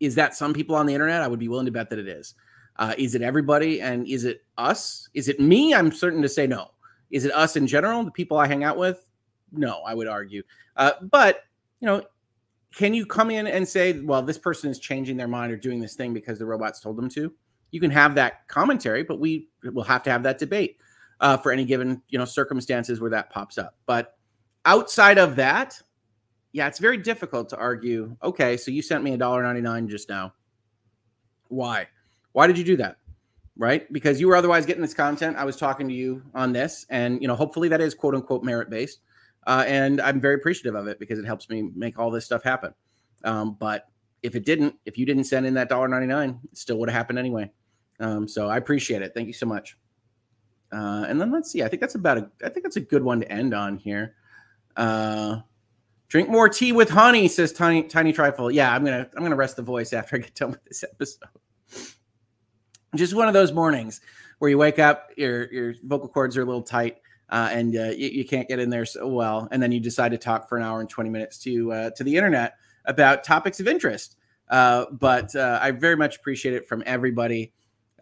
[0.00, 1.22] Is that some people on the internet?
[1.22, 2.34] I would be willing to bet that it is.
[2.76, 3.80] Uh, is it everybody?
[3.80, 5.08] And is it us?
[5.14, 5.72] Is it me?
[5.72, 6.72] I'm certain to say no.
[7.10, 9.06] Is it us in general, the people I hang out with?
[9.52, 10.42] No, I would argue.
[10.76, 11.44] Uh, but
[11.84, 12.02] you know,
[12.74, 15.80] can you come in and say, well, this person is changing their mind or doing
[15.80, 17.30] this thing because the robots told them to?
[17.72, 20.78] You can have that commentary, but we will have to have that debate
[21.20, 23.76] uh, for any given you know circumstances where that pops up.
[23.84, 24.16] But
[24.64, 25.78] outside of that,
[26.52, 28.16] yeah, it's very difficult to argue.
[28.22, 30.32] Okay, so you sent me a dollar ninety nine just now.
[31.48, 31.86] Why?
[32.32, 32.96] Why did you do that?
[33.58, 33.92] Right?
[33.92, 35.36] Because you were otherwise getting this content.
[35.36, 38.42] I was talking to you on this, and you know, hopefully that is quote unquote
[38.42, 39.00] merit based.
[39.46, 42.42] Uh, and I'm very appreciative of it because it helps me make all this stuff
[42.42, 42.74] happen.
[43.24, 43.86] Um, but
[44.22, 46.88] if it didn't, if you didn't send in that dollar ninety nine, it still would
[46.88, 47.50] have happened anyway.
[48.00, 49.12] Um, so I appreciate it.
[49.14, 49.76] Thank you so much.
[50.72, 51.62] Uh, and then let's see.
[51.62, 52.30] I think that's about a.
[52.44, 54.14] I think that's a good one to end on here.
[54.76, 55.40] Uh,
[56.08, 58.50] drink more tea with honey, says Tiny Tiny Trifle.
[58.50, 61.28] Yeah, I'm gonna I'm gonna rest the voice after I get done with this episode.
[62.96, 64.00] Just one of those mornings
[64.38, 66.98] where you wake up, your your vocal cords are a little tight,
[67.30, 70.10] uh, and uh, you, you, can't get in there so well, and then you decide
[70.10, 73.60] to talk for an hour and 20 minutes to uh, to the internet about topics
[73.60, 74.16] of interest.
[74.50, 77.52] Uh, but uh, I very much appreciate it from everybody.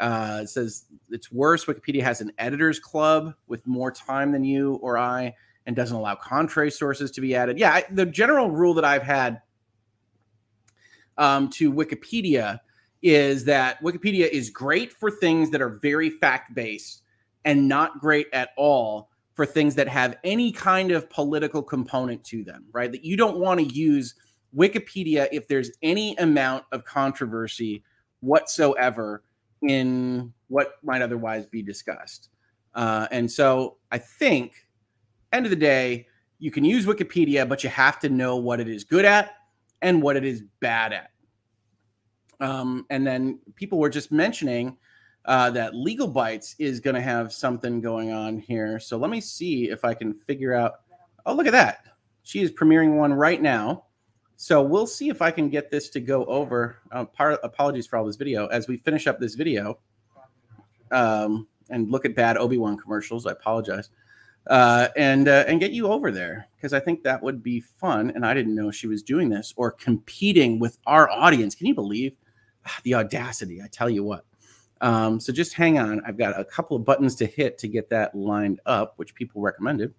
[0.00, 1.66] Uh, it says it's worse.
[1.66, 5.34] Wikipedia has an editors club with more time than you or I,
[5.66, 7.58] and doesn't allow contrary sources to be added.
[7.58, 9.40] Yeah, I, the general rule that I've had
[11.16, 12.58] um, to Wikipedia
[13.02, 17.02] is that Wikipedia is great for things that are very fact based
[17.44, 22.44] and not great at all for things that have any kind of political component to
[22.44, 22.92] them, right?
[22.92, 24.14] That you don't want to use
[24.54, 27.82] Wikipedia if there's any amount of controversy
[28.20, 29.24] whatsoever
[29.62, 32.28] in what might otherwise be discussed.
[32.74, 34.66] Uh, and so I think,
[35.32, 36.06] end of the day,
[36.38, 39.30] you can use Wikipedia, but you have to know what it is good at
[39.80, 41.10] and what it is bad at.
[42.40, 44.76] Um, and then people were just mentioning
[45.24, 48.78] uh, that Legal Bites is going to have something going on here.
[48.80, 50.80] So let me see if I can figure out.
[51.24, 51.84] Oh, look at that.
[52.24, 53.84] She is premiering one right now.
[54.36, 56.76] So we'll see if I can get this to go over.
[56.90, 57.04] Uh,
[57.44, 58.46] apologies for all this video.
[58.48, 59.78] As we finish up this video
[60.90, 63.90] um, and look at bad Obi Wan commercials, I apologize.
[64.48, 68.10] Uh, and uh, and get you over there because I think that would be fun.
[68.10, 71.54] And I didn't know she was doing this or competing with our audience.
[71.54, 72.16] Can you believe
[72.82, 73.62] the audacity?
[73.62, 74.24] I tell you what.
[74.82, 76.02] Um, so just hang on.
[76.04, 79.40] I've got a couple of buttons to hit to get that lined up, which people
[79.40, 79.94] recommended.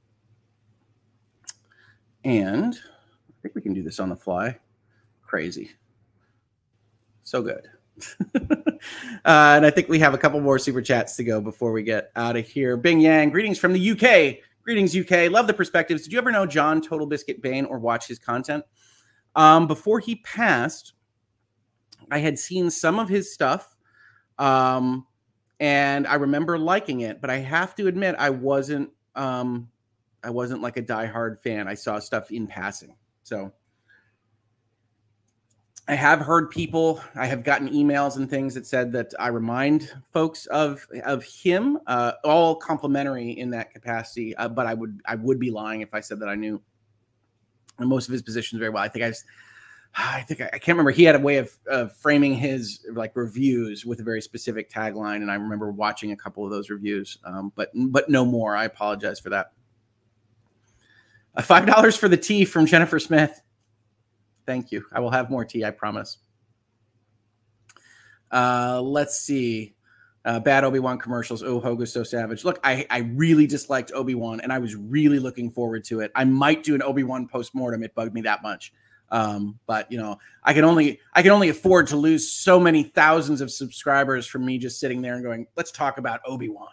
[2.25, 4.59] And I think we can do this on the fly.
[5.25, 5.71] Crazy.
[7.23, 7.69] So good.
[8.35, 8.59] uh,
[9.23, 12.11] and I think we have a couple more super chats to go before we get
[12.17, 12.75] out of here.
[12.75, 14.43] Bing Yang, greetings from the UK.
[14.63, 15.31] Greetings, UK.
[15.31, 16.03] Love the perspectives.
[16.03, 18.65] Did you ever know John Total Biscuit Bain or watch his content?
[19.35, 20.93] Um, before he passed,
[22.11, 23.72] I had seen some of his stuff
[24.39, 25.05] um,
[25.59, 29.69] and I remember liking it, but I have to admit I wasn't um,
[30.23, 31.67] I wasn't like a diehard fan.
[31.67, 33.51] I saw stuff in passing, so
[35.87, 39.91] I have heard people, I have gotten emails and things that said that I remind
[40.13, 44.35] folks of of him, uh, all complimentary in that capacity.
[44.35, 46.61] Uh, but I would I would be lying if I said that I knew
[47.79, 48.83] most of his positions very well.
[48.83, 49.11] I think I
[49.95, 50.91] I think I, I can't remember.
[50.91, 55.17] He had a way of, of framing his like reviews with a very specific tagline,
[55.17, 57.19] and I remember watching a couple of those reviews.
[57.25, 58.55] Um, but but no more.
[58.55, 59.51] I apologize for that.
[61.41, 63.41] Five dollars for the tea from Jennifer Smith.
[64.45, 64.83] Thank you.
[64.91, 66.17] I will have more tea, I promise.
[68.31, 69.75] Uh, let's see.
[70.25, 71.43] Uh, bad Obi Wan commercials.
[71.43, 72.45] Oh, Hoeg's so savage.
[72.45, 76.11] Look, I, I really disliked Obi Wan, and I was really looking forward to it.
[76.15, 77.83] I might do an Obi Wan post mortem.
[77.83, 78.73] It bugged me that much.
[79.13, 82.81] Um, but you know, I can only I can only afford to lose so many
[82.81, 86.67] thousands of subscribers from me just sitting there and going, let's talk about Obi Wan.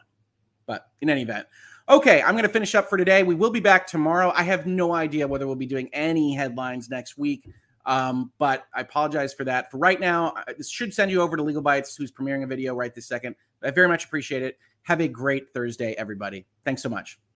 [0.65, 1.47] But in any event,
[1.87, 3.23] okay, I'm going to finish up for today.
[3.23, 4.33] We will be back tomorrow.
[4.35, 7.47] I have no idea whether we'll be doing any headlines next week.
[7.85, 9.71] Um, but I apologize for that.
[9.71, 12.75] For right now, this should send you over to Legal Bites, who's premiering a video
[12.75, 13.37] right this second.
[13.63, 14.59] I very much appreciate it.
[14.85, 16.47] Have a great Thursday, everybody.
[16.65, 17.21] Thanks so much.